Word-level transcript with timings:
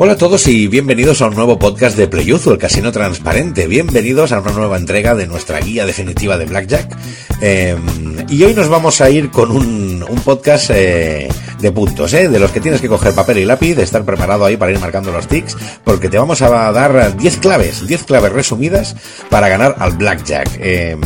Hola 0.00 0.12
a 0.12 0.16
todos 0.16 0.46
y 0.46 0.68
bienvenidos 0.68 1.20
a 1.22 1.26
un 1.26 1.34
nuevo 1.34 1.58
podcast 1.58 1.96
de 1.96 2.06
Playuzu, 2.06 2.52
el 2.52 2.58
casino 2.58 2.92
transparente. 2.92 3.66
Bienvenidos 3.66 4.30
a 4.30 4.38
una 4.38 4.52
nueva 4.52 4.76
entrega 4.76 5.16
de 5.16 5.26
nuestra 5.26 5.58
guía 5.58 5.86
definitiva 5.86 6.38
de 6.38 6.46
Blackjack. 6.46 6.96
Eh, 7.40 7.76
y 8.28 8.44
hoy 8.44 8.54
nos 8.54 8.68
vamos 8.68 9.00
a 9.00 9.10
ir 9.10 9.30
con 9.30 9.50
un, 9.50 10.04
un 10.08 10.20
podcast 10.20 10.70
eh, 10.72 11.26
de 11.60 11.72
puntos, 11.72 12.12
¿eh? 12.14 12.28
de 12.28 12.38
los 12.38 12.52
que 12.52 12.60
tienes 12.60 12.80
que 12.80 12.86
coger 12.86 13.12
papel 13.12 13.38
y 13.38 13.44
lápiz, 13.44 13.76
estar 13.78 14.04
preparado 14.04 14.44
ahí 14.44 14.56
para 14.56 14.70
ir 14.70 14.78
marcando 14.78 15.10
los 15.10 15.26
tics, 15.26 15.56
porque 15.82 16.08
te 16.08 16.16
vamos 16.16 16.42
a 16.42 16.70
dar 16.70 17.16
10 17.16 17.36
claves, 17.38 17.84
10 17.84 18.04
claves 18.04 18.32
resumidas 18.32 18.94
para 19.30 19.48
ganar 19.48 19.74
al 19.80 19.96
Blackjack. 19.96 20.58
Eh, 20.60 20.96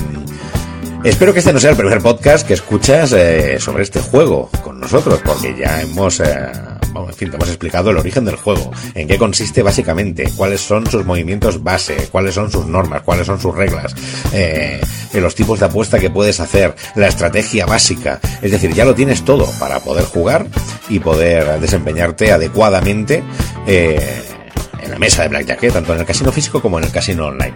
Espero 1.05 1.33
que 1.33 1.41
este 1.41 1.53
no 1.53 1.59
sea 1.59 1.71
el 1.71 1.77
primer 1.77 2.01
podcast 2.01 2.47
que 2.47 2.55
escuchas 2.55 3.13
eh, 3.13 3.59
sobre 3.59 3.83
este 3.83 3.99
juego 3.99 4.49
con 4.63 4.79
nosotros, 4.79 5.21
porque 5.25 5.53
ya 5.59 5.83
hemos, 5.83 6.21
eh, 6.21 6.49
en 6.95 7.15
fin, 7.15 7.31
te 7.31 7.37
hemos 7.37 7.49
explicado 7.49 7.91
el 7.91 7.97
origen 7.97 8.25
del 8.25 8.37
juego, 8.37 8.71
en 8.95 9.09
qué 9.09 9.19
consiste 9.19 9.63
básicamente, 9.63 10.31
cuáles 10.37 10.61
son 10.61 10.87
sus 10.87 11.05
movimientos 11.05 11.63
base, 11.63 12.09
cuáles 12.11 12.35
son 12.35 12.51
sus 12.51 12.67
normas, 12.67 13.03
cuáles 13.03 13.27
son 13.27 13.41
sus 13.41 13.55
reglas, 13.55 13.95
eh, 14.33 14.81
los 15.15 15.35
tipos 15.35 15.61
de 15.61 15.67
apuesta 15.67 15.99
que 15.99 16.11
puedes 16.11 16.41
hacer, 16.41 16.75
la 16.95 17.09
estrategia 17.09 17.67
básica. 17.67 18.21
Es 18.41 18.51
decir, 18.51 18.73
ya 18.73 18.85
lo 18.85 18.95
tienes 18.95 19.25
todo 19.25 19.49
para 19.59 19.81
poder 19.81 20.05
jugar 20.05 20.47
y 20.89 20.99
poder 20.99 21.61
desempeñarte 21.61 22.33
adecuadamente. 22.33 23.23
Eh, 23.67 24.23
en 24.81 24.91
la 24.91 24.99
mesa 24.99 25.23
de 25.23 25.29
Blackjack, 25.29 25.63
¿eh? 25.63 25.71
tanto 25.71 25.95
en 25.95 26.01
el 26.01 26.07
casino 26.07 26.33
físico 26.33 26.61
como 26.61 26.79
en 26.79 26.85
el 26.85 26.91
casino 26.91 27.27
online. 27.27 27.55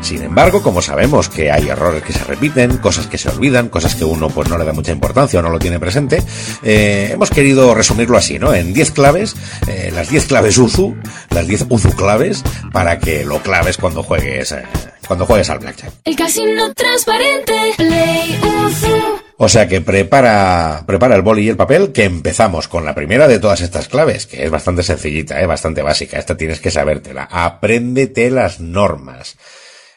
Sin 0.00 0.22
embargo, 0.22 0.62
como 0.62 0.82
sabemos 0.82 1.28
que 1.28 1.50
hay 1.50 1.68
errores 1.68 2.02
que 2.02 2.12
se 2.12 2.24
repiten, 2.24 2.78
cosas 2.78 3.06
que 3.06 3.18
se 3.18 3.28
olvidan, 3.28 3.68
cosas 3.68 3.94
que 3.94 4.04
uno 4.04 4.28
pues 4.30 4.48
no 4.48 4.58
le 4.58 4.64
da 4.64 4.72
mucha 4.72 4.92
importancia 4.92 5.38
o 5.38 5.42
no 5.42 5.50
lo 5.50 5.58
tiene 5.58 5.78
presente, 5.78 6.22
eh, 6.62 7.10
hemos 7.12 7.30
querido 7.30 7.74
resumirlo 7.74 8.16
así, 8.16 8.38
¿no? 8.38 8.54
En 8.54 8.72
10 8.72 8.90
claves, 8.92 9.36
eh, 9.66 9.90
las 9.94 10.08
10 10.08 10.26
claves 10.26 10.58
UZU, 10.58 10.96
las 11.30 11.46
10 11.46 11.66
UZU 11.68 11.92
claves, 11.92 12.42
para 12.72 12.98
que 12.98 13.24
lo 13.24 13.42
claves 13.42 13.76
cuando 13.76 14.02
juegues, 14.02 14.52
eh, 14.52 14.64
cuando 15.06 15.26
juegues 15.26 15.50
al 15.50 15.58
Blackjack. 15.58 15.92
El 16.04 16.16
casino 16.16 16.72
transparente, 16.74 17.54
Play 17.76 18.40
UZU. 18.42 19.20
O 19.42 19.48
sea 19.48 19.66
que 19.66 19.80
prepara, 19.80 20.84
prepara 20.86 21.16
el 21.16 21.22
boli 21.22 21.44
y 21.44 21.48
el 21.48 21.56
papel, 21.56 21.92
que 21.92 22.04
empezamos 22.04 22.68
con 22.68 22.84
la 22.84 22.94
primera 22.94 23.26
de 23.26 23.38
todas 23.38 23.62
estas 23.62 23.88
claves, 23.88 24.26
que 24.26 24.44
es 24.44 24.50
bastante 24.50 24.82
sencillita, 24.82 25.40
¿eh? 25.40 25.46
bastante 25.46 25.80
básica. 25.80 26.18
Esta 26.18 26.36
tienes 26.36 26.60
que 26.60 26.70
sabértela. 26.70 27.26
Apréndete 27.30 28.30
las 28.30 28.60
normas. 28.60 29.38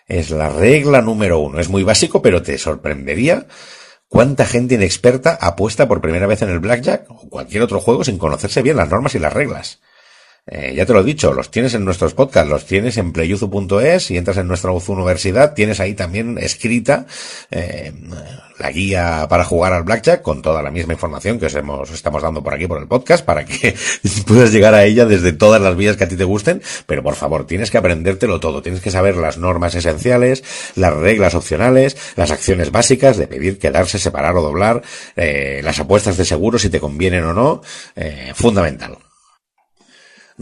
Es 0.07 0.31
la 0.31 0.49
regla 0.49 1.01
número 1.01 1.39
uno. 1.39 1.59
Es 1.59 1.69
muy 1.69 1.83
básico, 1.83 2.21
pero 2.21 2.41
te 2.41 2.57
sorprendería 2.57 3.47
cuánta 4.07 4.45
gente 4.45 4.75
inexperta 4.75 5.37
apuesta 5.41 5.87
por 5.87 6.01
primera 6.01 6.27
vez 6.27 6.41
en 6.41 6.49
el 6.49 6.59
blackjack 6.59 7.09
o 7.09 7.29
cualquier 7.29 7.63
otro 7.63 7.79
juego 7.79 8.03
sin 8.03 8.17
conocerse 8.17 8.61
bien 8.61 8.77
las 8.77 8.89
normas 8.89 9.15
y 9.15 9.19
las 9.19 9.33
reglas. 9.33 9.81
Eh, 10.45 10.73
ya 10.75 10.85
te 10.85 10.91
lo 10.91 10.99
he 10.99 11.03
dicho, 11.05 11.31
los 11.31 11.49
tienes 11.51 11.73
en 11.73 11.85
nuestros 11.85 12.13
podcasts, 12.13 12.49
los 12.49 12.65
tienes 12.65 12.97
en 12.97 13.13
playuzu.es 13.13 14.11
y 14.11 14.17
entras 14.17 14.35
en 14.37 14.47
nuestra 14.47 14.73
Universidad, 14.73 15.53
tienes 15.53 15.79
ahí 15.79 15.93
también 15.93 16.37
escrita 16.37 17.05
eh, 17.49 17.93
la 18.59 18.69
guía 18.69 19.25
para 19.29 19.45
jugar 19.45 19.71
al 19.71 19.83
blackjack 19.83 20.21
con 20.21 20.41
toda 20.41 20.61
la 20.61 20.69
misma 20.69 20.93
información 20.93 21.39
que 21.39 21.45
os 21.45 21.55
hemos, 21.55 21.91
estamos 21.91 22.21
dando 22.21 22.43
por 22.43 22.53
aquí 22.53 22.67
por 22.67 22.81
el 22.81 22.89
podcast 22.89 23.23
para 23.23 23.45
que 23.45 23.73
puedas 24.27 24.51
llegar 24.51 24.73
a 24.73 24.83
ella 24.83 25.05
desde 25.05 25.31
todas 25.31 25.61
las 25.61 25.77
vías 25.77 25.95
que 25.95 26.03
a 26.03 26.09
ti 26.09 26.17
te 26.17 26.25
gusten, 26.25 26.61
pero 26.87 27.03
por 27.03 27.15
favor, 27.15 27.47
tienes 27.47 27.71
que 27.71 27.77
aprendértelo 27.77 28.41
todo, 28.41 28.61
tienes 28.61 28.81
que 28.81 28.91
saber 28.91 29.15
las 29.15 29.37
normas 29.37 29.75
esenciales, 29.75 30.43
las 30.75 30.93
reglas 30.93 31.35
opcionales, 31.35 31.95
las 32.17 32.31
acciones 32.31 32.69
básicas 32.69 33.15
de 33.15 33.27
pedir, 33.27 33.59
quedarse, 33.59 33.97
separar 33.97 34.35
o 34.35 34.41
doblar, 34.41 34.81
eh, 35.15 35.61
las 35.63 35.79
apuestas 35.79 36.17
de 36.17 36.25
seguro 36.25 36.59
si 36.59 36.69
te 36.69 36.81
convienen 36.81 37.23
o 37.23 37.33
no, 37.33 37.61
eh, 37.95 38.33
fundamental. 38.35 38.97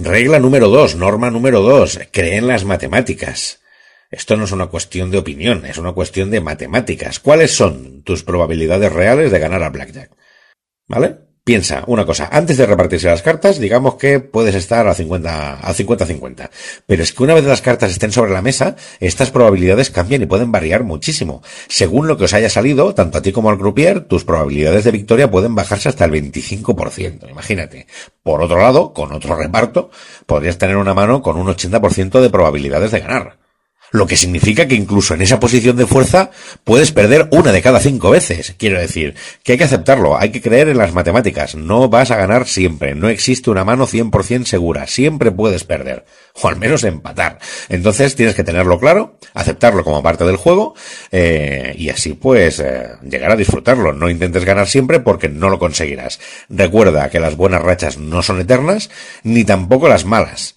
Regla 0.04 0.40
número 0.40 0.68
dos, 0.68 0.96
norma 0.96 1.30
número 1.30 1.62
dos, 1.62 2.00
cree 2.12 2.38
en 2.38 2.48
las 2.48 2.66
matemáticas. 2.66 3.62
Esto 4.10 4.36
no 4.36 4.46
es 4.46 4.52
una 4.52 4.66
cuestión 4.66 5.12
de 5.12 5.20
opinión, 5.20 5.64
es 5.66 5.78
una 5.78 5.94
cuestión 5.94 6.32
de 6.32 6.42
matemáticas. 6.42 7.20
¿Cuáles 7.20 7.52
son 7.52 8.02
tus 8.02 8.24
probabilidades 8.24 8.92
reales 8.92 9.32
de 9.32 9.40
ganar 9.40 9.62
a 9.62 9.70
Blackjack? 9.70 10.12
¿Vale? 10.88 11.18
Piensa 11.44 11.84
una 11.88 12.06
cosa, 12.06 12.30
antes 12.32 12.56
de 12.58 12.68
repartirse 12.68 13.08
las 13.08 13.24
cartas, 13.24 13.60
digamos 13.60 13.96
que 13.96 14.20
puedes 14.20 14.54
estar 14.54 14.88
a 14.88 14.94
50, 14.94 15.54
a 15.56 15.74
50-50. 15.74 16.52
Pero 16.86 17.02
es 17.02 17.14
que 17.14 17.24
una 17.24 17.34
vez 17.34 17.44
las 17.46 17.64
cartas 17.64 17.90
estén 17.90 18.12
sobre 18.12 18.32
la 18.32 18.44
mesa, 18.44 18.76
estas 19.00 19.32
probabilidades 19.32 19.90
cambian 19.90 20.22
y 20.22 20.28
pueden 20.28 20.52
variar 20.52 20.84
muchísimo. 20.84 21.42
Según 21.68 22.06
lo 22.06 22.16
que 22.16 22.26
os 22.26 22.36
haya 22.36 22.48
salido, 22.48 22.94
tanto 22.94 23.18
a 23.18 23.22
ti 23.24 23.32
como 23.32 23.50
al 23.50 23.58
croupier, 23.58 24.02
tus 24.02 24.24
probabilidades 24.24 24.84
de 24.84 24.92
victoria 24.92 25.32
pueden 25.32 25.56
bajarse 25.56 25.90
hasta 25.90 26.06
el 26.06 26.12
25%. 26.12 27.28
Imagínate. 27.32 27.88
Por 28.22 28.44
otro 28.44 28.60
lado, 28.60 28.94
con 28.94 29.12
otro 29.12 29.36
reparto, 29.36 29.90
podrías 30.28 30.60
tener 30.60 30.78
una 30.78 30.94
mano 30.94 31.24
con 31.24 31.38
un 31.38 31.48
80% 31.48 32.22
de 32.22 32.30
probabilidades 32.30 32.92
de 32.92 33.00
ganar. 33.00 33.41
Lo 33.92 34.08
que 34.08 34.16
significa 34.16 34.68
que 34.68 34.76
incluso 34.76 35.14
en 35.14 35.22
esa 35.22 35.40
posición 35.40 35.76
de 35.76 35.86
fuerza 35.86 36.32
puedes 36.64 36.94
perder 36.94 37.28
una 37.32 37.52
de 37.52 37.62
cada 37.62 37.82
cinco 37.82 38.10
veces. 38.10 38.56
Quiero 38.58 38.80
decir, 38.80 39.16
que 39.44 39.52
hay 39.52 39.58
que 39.58 39.66
aceptarlo, 39.66 40.18
hay 40.18 40.30
que 40.30 40.42
creer 40.42 40.70
en 40.70 40.78
las 40.78 40.94
matemáticas. 40.94 41.56
No 41.56 41.90
vas 41.90 42.10
a 42.10 42.16
ganar 42.16 42.48
siempre. 42.48 42.96
No 42.96 43.10
existe 43.10 43.50
una 43.50 43.66
mano 43.66 43.86
100% 43.86 44.46
segura. 44.46 44.88
Siempre 44.88 45.32
puedes 45.32 45.66
perder. 45.66 46.06
O 46.42 46.48
al 46.48 46.56
menos 46.56 46.86
empatar. 46.86 47.40
Entonces 47.68 48.16
tienes 48.16 48.34
que 48.34 48.46
tenerlo 48.46 48.80
claro, 48.80 49.20
aceptarlo 49.34 49.84
como 49.84 50.02
parte 50.02 50.24
del 50.24 50.38
juego, 50.38 50.74
eh, 51.12 51.76
y 51.78 51.90
así 51.90 52.14
pues 52.14 52.62
eh, 52.62 52.92
llegar 53.04 53.32
a 53.32 53.36
disfrutarlo. 53.36 53.92
No 53.92 54.10
intentes 54.10 54.46
ganar 54.46 54.68
siempre 54.68 55.02
porque 55.02 55.28
no 55.28 55.50
lo 55.50 55.60
conseguirás. 55.60 56.22
Recuerda 56.48 57.10
que 57.10 57.20
las 57.20 57.36
buenas 57.36 57.62
rachas 57.62 57.98
no 57.98 58.24
son 58.24 58.40
eternas, 58.40 58.90
ni 59.24 59.44
tampoco 59.44 59.90
las 59.90 60.06
malas 60.06 60.56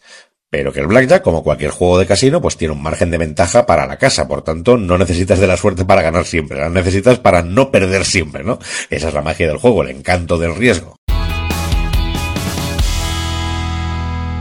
pero 0.56 0.72
que 0.72 0.78
el 0.78 0.86
blackjack, 0.86 1.20
como 1.20 1.42
cualquier 1.42 1.72
juego 1.72 1.98
de 1.98 2.06
casino, 2.06 2.40
pues 2.40 2.56
tiene 2.56 2.74
un 2.74 2.80
margen 2.80 3.10
de 3.10 3.18
ventaja 3.18 3.66
para 3.66 3.88
la 3.88 3.96
casa, 3.96 4.28
por 4.28 4.42
tanto 4.42 4.76
no 4.76 4.96
necesitas 4.96 5.40
de 5.40 5.48
la 5.48 5.56
suerte 5.56 5.84
para 5.84 6.00
ganar 6.00 6.26
siempre, 6.26 6.56
la 6.56 6.68
necesitas 6.68 7.18
para 7.18 7.42
no 7.42 7.72
perder 7.72 8.04
siempre, 8.04 8.44
¿no? 8.44 8.60
Esa 8.88 9.08
es 9.08 9.14
la 9.14 9.22
magia 9.22 9.48
del 9.48 9.56
juego, 9.56 9.82
el 9.82 9.90
encanto 9.90 10.38
del 10.38 10.54
riesgo. 10.54 10.94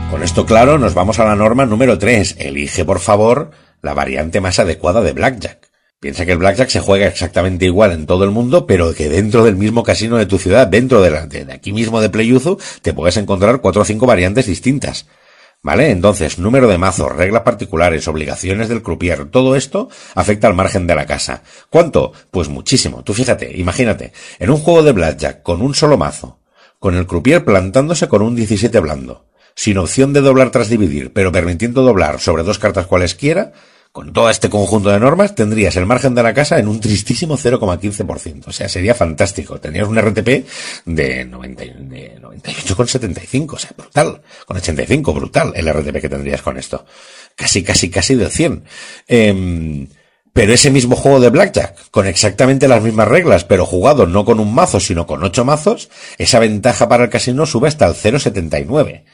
Con 0.08 0.22
esto 0.22 0.46
claro, 0.46 0.78
nos 0.78 0.94
vamos 0.94 1.18
a 1.18 1.24
la 1.24 1.34
norma 1.34 1.66
número 1.66 1.98
3. 1.98 2.36
Elige, 2.38 2.84
por 2.84 3.00
favor, 3.00 3.50
la 3.82 3.92
variante 3.92 4.40
más 4.40 4.60
adecuada 4.60 5.00
de 5.00 5.14
blackjack. 5.14 5.68
Piensa 5.98 6.24
que 6.24 6.30
el 6.30 6.38
blackjack 6.38 6.68
se 6.68 6.78
juega 6.78 7.08
exactamente 7.08 7.64
igual 7.64 7.90
en 7.90 8.06
todo 8.06 8.22
el 8.22 8.30
mundo, 8.30 8.68
pero 8.68 8.94
que 8.94 9.08
dentro 9.08 9.42
del 9.42 9.56
mismo 9.56 9.82
casino 9.82 10.16
de 10.16 10.26
tu 10.26 10.38
ciudad, 10.38 10.68
dentro 10.68 11.02
de, 11.02 11.10
la, 11.10 11.26
de 11.26 11.52
aquí 11.52 11.72
mismo 11.72 12.00
de 12.00 12.08
Playuzu, 12.08 12.56
te 12.82 12.92
puedes 12.92 13.16
encontrar 13.16 13.60
cuatro 13.60 13.82
o 13.82 13.84
cinco 13.84 14.06
variantes 14.06 14.46
distintas. 14.46 15.06
¿Vale? 15.64 15.90
Entonces, 15.90 16.38
número 16.38 16.68
de 16.68 16.76
mazos, 16.76 17.16
reglas 17.16 17.40
particulares, 17.40 18.06
obligaciones 18.06 18.68
del 18.68 18.82
croupier, 18.82 19.30
todo 19.30 19.56
esto 19.56 19.88
afecta 20.14 20.46
al 20.46 20.52
margen 20.52 20.86
de 20.86 20.94
la 20.94 21.06
casa. 21.06 21.42
¿Cuánto? 21.70 22.12
Pues 22.30 22.50
muchísimo. 22.50 23.02
Tú 23.02 23.14
fíjate, 23.14 23.56
imagínate, 23.56 24.12
en 24.38 24.50
un 24.50 24.58
juego 24.58 24.82
de 24.82 24.92
blackjack 24.92 25.42
con 25.42 25.62
un 25.62 25.74
solo 25.74 25.96
mazo, 25.96 26.38
con 26.78 26.94
el 26.94 27.06
croupier 27.06 27.46
plantándose 27.46 28.08
con 28.08 28.20
un 28.20 28.36
17 28.36 28.78
blando, 28.78 29.24
sin 29.54 29.78
opción 29.78 30.12
de 30.12 30.20
doblar 30.20 30.50
tras 30.50 30.68
dividir, 30.68 31.14
pero 31.14 31.32
permitiendo 31.32 31.80
doblar 31.80 32.20
sobre 32.20 32.42
dos 32.42 32.58
cartas 32.58 32.86
cualesquiera, 32.86 33.54
con 33.94 34.12
todo 34.12 34.28
este 34.28 34.50
conjunto 34.50 34.90
de 34.90 34.98
normas 34.98 35.36
tendrías 35.36 35.76
el 35.76 35.86
margen 35.86 36.16
de 36.16 36.22
la 36.24 36.34
casa 36.34 36.58
en 36.58 36.66
un 36.66 36.80
tristísimo 36.80 37.38
0,15%. 37.38 38.48
O 38.48 38.52
sea, 38.52 38.68
sería 38.68 38.92
fantástico. 38.92 39.60
Tendrías 39.60 39.86
un 39.86 39.96
RTP 39.96 40.44
de, 40.84 41.24
90, 41.24 41.62
de 41.62 42.18
98,75. 42.20 43.52
O 43.52 43.58
sea, 43.58 43.70
brutal. 43.78 44.20
Con 44.46 44.56
85, 44.56 45.14
brutal 45.14 45.52
el 45.54 45.72
RTP 45.72 46.00
que 46.00 46.08
tendrías 46.08 46.42
con 46.42 46.58
esto. 46.58 46.84
Casi, 47.36 47.62
casi, 47.62 47.88
casi 47.88 48.16
de 48.16 48.30
100. 48.30 48.64
Eh, 49.06 49.86
pero 50.32 50.52
ese 50.52 50.72
mismo 50.72 50.96
juego 50.96 51.20
de 51.20 51.30
Blackjack, 51.30 51.92
con 51.92 52.08
exactamente 52.08 52.66
las 52.66 52.82
mismas 52.82 53.06
reglas, 53.06 53.44
pero 53.44 53.64
jugado 53.64 54.08
no 54.08 54.24
con 54.24 54.40
un 54.40 54.52
mazo, 54.52 54.80
sino 54.80 55.06
con 55.06 55.22
ocho 55.22 55.44
mazos, 55.44 55.88
esa 56.18 56.40
ventaja 56.40 56.88
para 56.88 57.04
el 57.04 57.10
casino 57.10 57.46
sube 57.46 57.68
hasta 57.68 57.86
el 57.86 57.94
0,79. 57.94 59.04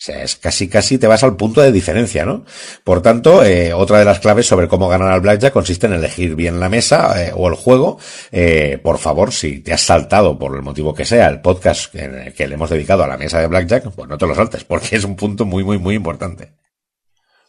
O 0.00 0.02
sea, 0.02 0.22
es 0.22 0.36
casi, 0.36 0.66
casi 0.66 0.96
te 0.96 1.06
vas 1.06 1.22
al 1.24 1.36
punto 1.36 1.60
de 1.60 1.70
diferencia, 1.70 2.24
¿no? 2.24 2.46
Por 2.84 3.02
tanto, 3.02 3.44
eh, 3.44 3.74
otra 3.74 3.98
de 3.98 4.06
las 4.06 4.18
claves 4.18 4.46
sobre 4.46 4.66
cómo 4.66 4.88
ganar 4.88 5.12
al 5.12 5.20
blackjack 5.20 5.52
consiste 5.52 5.88
en 5.88 5.92
elegir 5.92 6.36
bien 6.36 6.58
la 6.58 6.70
mesa 6.70 7.22
eh, 7.22 7.32
o 7.36 7.46
el 7.48 7.54
juego. 7.54 7.98
Eh, 8.32 8.78
por 8.82 8.96
favor, 8.96 9.30
si 9.30 9.58
te 9.58 9.74
has 9.74 9.82
saltado 9.82 10.38
por 10.38 10.56
el 10.56 10.62
motivo 10.62 10.94
que 10.94 11.04
sea 11.04 11.28
el 11.28 11.42
podcast 11.42 11.92
que, 11.92 12.32
que 12.34 12.48
le 12.48 12.54
hemos 12.54 12.70
dedicado 12.70 13.04
a 13.04 13.08
la 13.08 13.18
mesa 13.18 13.40
de 13.40 13.48
blackjack, 13.48 13.90
pues 13.90 14.08
no 14.08 14.16
te 14.16 14.26
lo 14.26 14.34
saltes, 14.34 14.64
porque 14.64 14.96
es 14.96 15.04
un 15.04 15.16
punto 15.16 15.44
muy, 15.44 15.64
muy, 15.64 15.76
muy 15.76 15.96
importante. 15.96 16.54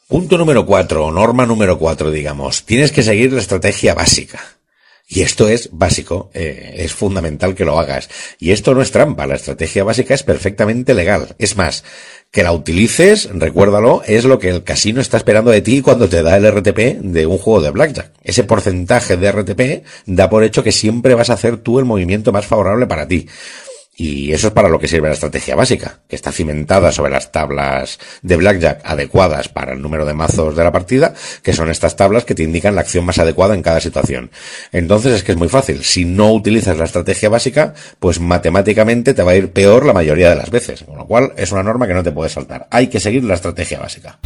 Punto 0.09 0.37
número 0.37 0.65
cuatro, 0.65 1.09
norma 1.09 1.45
número 1.45 1.79
cuatro, 1.79 2.11
digamos. 2.11 2.65
Tienes 2.65 2.91
que 2.91 3.01
seguir 3.01 3.31
la 3.31 3.39
estrategia 3.39 3.93
básica. 3.93 4.41
Y 5.13 5.23
esto 5.23 5.49
es 5.49 5.69
básico, 5.73 6.31
eh, 6.33 6.75
es 6.77 6.93
fundamental 6.93 7.53
que 7.53 7.65
lo 7.65 7.77
hagas. 7.77 8.09
Y 8.39 8.51
esto 8.51 8.73
no 8.73 8.81
es 8.81 8.91
trampa, 8.91 9.27
la 9.27 9.35
estrategia 9.35 9.83
básica 9.83 10.13
es 10.13 10.23
perfectamente 10.23 10.93
legal. 10.93 11.35
Es 11.37 11.57
más, 11.57 11.83
que 12.31 12.43
la 12.43 12.53
utilices, 12.53 13.29
recuérdalo, 13.33 14.03
es 14.05 14.23
lo 14.23 14.39
que 14.39 14.49
el 14.49 14.63
casino 14.63 15.01
está 15.01 15.17
esperando 15.17 15.51
de 15.51 15.61
ti 15.61 15.81
cuando 15.81 16.07
te 16.07 16.23
da 16.23 16.37
el 16.37 16.49
RTP 16.49 17.01
de 17.01 17.25
un 17.25 17.37
juego 17.37 17.61
de 17.61 17.71
blackjack. 17.71 18.11
Ese 18.23 18.45
porcentaje 18.45 19.17
de 19.17 19.31
RTP 19.31 19.85
da 20.05 20.29
por 20.29 20.45
hecho 20.45 20.63
que 20.63 20.71
siempre 20.71 21.13
vas 21.13 21.29
a 21.29 21.33
hacer 21.33 21.57
tú 21.57 21.77
el 21.77 21.85
movimiento 21.85 22.31
más 22.31 22.45
favorable 22.45 22.87
para 22.87 23.05
ti. 23.05 23.27
Y 23.95 24.31
eso 24.31 24.47
es 24.47 24.53
para 24.53 24.69
lo 24.69 24.79
que 24.79 24.88
sirve 24.88 25.09
la 25.09 25.15
estrategia 25.15 25.55
básica, 25.55 25.99
que 26.07 26.15
está 26.15 26.31
cimentada 26.31 26.91
sobre 26.93 27.11
las 27.11 27.31
tablas 27.31 27.99
de 28.21 28.38
blackjack 28.38 28.81
adecuadas 28.85 29.49
para 29.49 29.73
el 29.73 29.81
número 29.81 30.05
de 30.05 30.13
mazos 30.13 30.55
de 30.55 30.63
la 30.63 30.71
partida, 30.71 31.13
que 31.43 31.51
son 31.53 31.69
estas 31.69 31.97
tablas 31.97 32.23
que 32.23 32.33
te 32.33 32.43
indican 32.43 32.73
la 32.73 32.81
acción 32.81 33.05
más 33.05 33.19
adecuada 33.19 33.53
en 33.53 33.61
cada 33.61 33.81
situación. 33.81 34.31
Entonces 34.71 35.13
es 35.13 35.23
que 35.23 35.33
es 35.33 35.38
muy 35.38 35.49
fácil. 35.49 35.83
Si 35.83 36.05
no 36.05 36.31
utilizas 36.31 36.77
la 36.77 36.85
estrategia 36.85 37.29
básica, 37.29 37.73
pues 37.99 38.19
matemáticamente 38.21 39.13
te 39.13 39.23
va 39.23 39.31
a 39.31 39.35
ir 39.35 39.51
peor 39.51 39.85
la 39.85 39.93
mayoría 39.93 40.29
de 40.29 40.38
las 40.38 40.49
veces. 40.49 40.83
Con 40.83 40.97
lo 40.97 41.05
cual 41.05 41.33
es 41.35 41.51
una 41.51 41.63
norma 41.63 41.85
que 41.85 41.93
no 41.93 42.03
te 42.03 42.13
puedes 42.13 42.31
saltar. 42.31 42.67
Hay 42.71 42.88
que 42.88 43.01
seguir 43.01 43.25
la 43.25 43.33
estrategia 43.33 43.79
básica. 43.79 44.19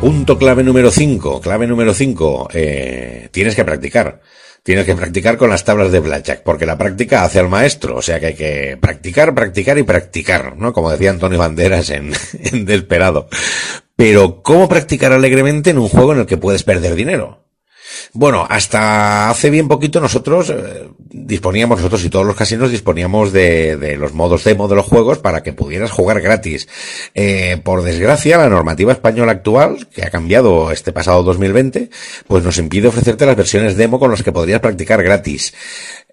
Punto 0.00 0.36
clave 0.36 0.62
número 0.62 0.90
5. 0.90 1.40
Clave 1.40 1.66
número 1.66 1.94
5. 1.94 2.48
Eh, 2.52 3.28
tienes 3.32 3.54
que 3.56 3.64
practicar. 3.64 4.20
Tienes 4.64 4.86
que 4.86 4.94
practicar 4.94 5.36
con 5.36 5.50
las 5.50 5.62
tablas 5.62 5.92
de 5.92 6.00
blackjack, 6.00 6.42
porque 6.42 6.64
la 6.64 6.78
práctica 6.78 7.22
hace 7.22 7.38
al 7.38 7.50
maestro, 7.50 7.96
o 7.96 8.02
sea 8.02 8.18
que 8.18 8.28
hay 8.28 8.34
que 8.34 8.78
practicar, 8.80 9.34
practicar 9.34 9.76
y 9.76 9.82
practicar, 9.82 10.56
¿no? 10.56 10.72
Como 10.72 10.90
decía 10.90 11.10
Antonio 11.10 11.38
Banderas 11.38 11.90
en, 11.90 12.12
en 12.32 12.64
Desperado. 12.64 13.28
Pero, 13.94 14.42
¿cómo 14.42 14.66
practicar 14.66 15.12
alegremente 15.12 15.68
en 15.68 15.78
un 15.78 15.90
juego 15.90 16.14
en 16.14 16.20
el 16.20 16.26
que 16.26 16.38
puedes 16.38 16.62
perder 16.62 16.94
dinero? 16.94 17.43
Bueno, 18.12 18.46
hasta 18.48 19.30
hace 19.30 19.50
bien 19.50 19.68
poquito 19.68 20.00
nosotros 20.00 20.50
eh, 20.50 20.88
disponíamos, 21.10 21.78
nosotros 21.78 22.04
y 22.04 22.10
todos 22.10 22.26
los 22.26 22.36
casinos 22.36 22.70
disponíamos 22.70 23.32
de, 23.32 23.96
los 23.98 24.12
modos 24.14 24.44
demo 24.44 24.68
de 24.68 24.76
los 24.76 24.86
juegos 24.86 25.18
para 25.18 25.42
que 25.42 25.52
pudieras 25.52 25.90
jugar 25.90 26.20
gratis. 26.20 26.68
Eh, 27.14 27.60
por 27.62 27.82
desgracia, 27.82 28.38
la 28.38 28.48
normativa 28.48 28.92
española 28.92 29.32
actual, 29.32 29.88
que 29.88 30.04
ha 30.04 30.10
cambiado 30.10 30.70
este 30.70 30.92
pasado 30.92 31.22
2020, 31.22 31.90
pues 32.26 32.44
nos 32.44 32.58
impide 32.58 32.88
ofrecerte 32.88 33.26
las 33.26 33.36
versiones 33.36 33.76
demo 33.76 33.98
con 33.98 34.10
las 34.10 34.22
que 34.22 34.32
podrías 34.32 34.60
practicar 34.60 35.02
gratis. 35.02 35.54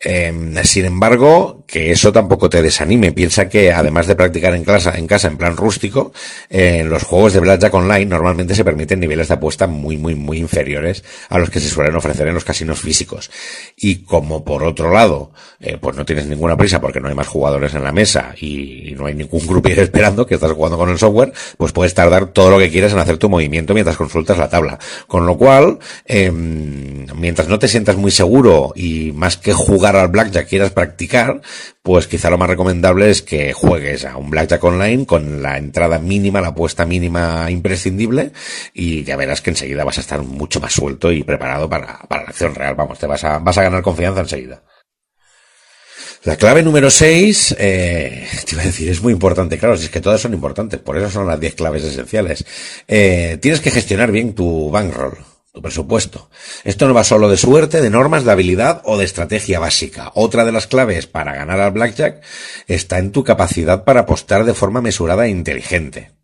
Eh, 0.04 0.34
sin 0.64 0.86
embargo, 0.86 1.61
que 1.72 1.90
eso 1.90 2.12
tampoco 2.12 2.50
te 2.50 2.62
desanime. 2.62 3.14
Piensa 3.14 3.48
que 3.48 3.72
además 3.72 4.06
de 4.06 4.16
practicar 4.16 4.54
en 4.54 4.66
casa, 4.66 4.98
en 4.98 5.08
casa 5.08 5.30
en 5.30 5.38
plan 5.38 5.56
rústico, 5.56 6.12
en 6.50 6.82
eh, 6.82 6.84
los 6.84 7.04
juegos 7.04 7.32
de 7.32 7.40
Blackjack 7.40 7.74
Online 7.74 8.06
normalmente 8.06 8.56
se 8.56 8.66
permiten 8.66 9.00
niveles 9.00 9.30
de 9.30 9.36
apuesta 9.36 9.68
muy, 9.68 9.96
muy, 9.96 10.14
muy 10.14 10.38
inferiores 10.38 11.04
a 11.30 11.40
los 11.40 11.50
que 11.50 11.62
se 11.62 11.70
suelen 11.70 11.96
ofrecer 11.96 12.28
en 12.28 12.34
los 12.34 12.44
casinos 12.44 12.82
físicos. 12.82 13.32
Y 13.78 14.04
como 14.04 14.44
por 14.44 14.64
otro 14.64 14.92
lado, 14.92 15.32
eh, 15.62 15.78
pues 15.80 15.96
no 15.96 16.06
tienes 16.06 16.28
ninguna 16.28 16.58
prisa 16.58 16.82
porque 16.82 17.00
no 17.00 17.08
hay 17.08 17.16
más 17.16 17.28
jugadores 17.28 17.74
en 17.74 17.86
la 17.86 17.94
mesa 17.94 18.36
y 18.38 18.94
no 18.98 19.06
hay 19.06 19.16
ningún 19.16 19.48
grupo 19.48 19.70
esperando 19.70 20.28
que 20.28 20.36
estás 20.36 20.52
jugando 20.52 20.78
con 20.78 20.90
el 20.90 20.98
software, 20.98 21.32
pues 21.56 21.72
puedes 21.72 21.94
tardar 21.94 22.28
todo 22.28 22.52
lo 22.52 22.60
que 22.60 22.70
quieras 22.70 22.92
en 22.92 23.00
hacer 23.00 23.18
tu 23.18 23.30
movimiento 23.30 23.74
mientras 23.74 23.96
consultas 23.96 24.38
la 24.38 24.50
tabla. 24.50 24.78
Con 25.08 25.26
lo 25.26 25.38
cual, 25.38 25.80
eh, 26.06 26.32
mientras 26.32 27.48
no 27.48 27.60
te 27.60 27.70
sientas 27.70 27.96
muy 27.96 28.12
seguro 28.12 28.74
y 28.76 29.14
más 29.14 29.38
que 29.38 29.54
jugar 29.54 29.96
al 29.96 30.10
blackjack 30.10 30.50
quieras 30.50 30.72
practicar, 30.72 31.42
pues 31.84 32.08
quizá 32.08 32.30
lo 32.30 32.38
más 32.38 32.50
recomendable 32.50 33.10
es 33.10 33.22
que 33.22 33.54
juegues 33.54 34.06
a 34.06 34.18
un 34.18 34.30
blackjack 34.30 34.64
online 34.64 35.06
con 35.06 35.42
la 35.42 35.58
entrada 35.58 36.00
mínima, 36.00 36.42
la 36.42 36.50
apuesta 36.50 36.86
mínima 36.86 37.50
imprescindible 37.50 38.32
y 38.74 39.04
ya 39.04 39.16
verás 39.16 39.42
que 39.42 39.50
enseguida 39.52 39.84
vas 39.84 39.98
a 39.98 40.02
estar 40.02 40.22
mucho 40.22 40.60
más 40.60 40.74
suelto 40.74 41.12
y 41.12 41.24
preparado 41.24 41.70
para, 41.70 42.00
para 42.08 42.24
la 42.24 42.30
acción 42.30 42.56
real. 42.56 42.76
Vamos, 42.76 43.00
te 43.00 43.08
vas 43.08 43.24
a, 43.24 43.40
vas 43.40 43.58
a 43.58 43.64
ganar 43.64 43.82
confianza 43.82 44.22
enseguida. 44.22 44.64
La 46.24 46.36
clave 46.36 46.62
número 46.62 46.92
6, 46.92 47.56
eh, 47.58 48.28
te 48.46 48.54
iba 48.54 48.62
a 48.62 48.66
decir, 48.66 48.88
es 48.90 49.02
muy 49.02 49.12
importante, 49.12 49.58
claro, 49.58 49.76
si 49.76 49.86
es 49.86 49.90
que 49.90 50.02
todas 50.02 50.22
son 50.22 50.36
importantes, 50.36 50.80
por 50.80 50.96
eso 50.96 51.10
son 51.10 51.26
las 51.26 51.40
10 51.40 51.56
claves 51.56 51.84
esenciales. 51.84 52.46
Eh, 52.88 53.40
tienes 53.42 53.60
que 53.60 53.72
gestionar 53.72 54.12
bien 54.12 54.36
tu 54.36 54.70
bankroll 54.70 55.31
tu 55.52 55.62
presupuesto. 55.62 56.30
Esto 56.64 56.88
no 56.88 56.94
va 56.94 57.04
solo 57.04 57.30
de 57.30 57.38
suerte, 57.38 57.82
de 57.82 57.90
normas, 57.90 58.24
de 58.24 58.32
habilidad 58.32 58.82
o 58.86 58.98
de 58.98 59.06
estrategia 59.06 59.60
básica. 59.60 60.12
Otra 60.16 60.46
de 60.46 60.52
las 60.52 60.68
claves 60.68 61.08
para 61.08 61.36
ganar 61.36 61.60
al 61.60 61.72
blackjack 61.72 62.24
está 62.68 63.00
en 63.00 63.12
tu 63.12 63.24
capacidad 63.24 63.84
para 63.84 64.02
apostar 64.02 64.46
de 64.46 64.54
forma 64.54 64.82
mesurada 64.82 65.26
e 65.26 65.30
inteligente. 65.30 66.21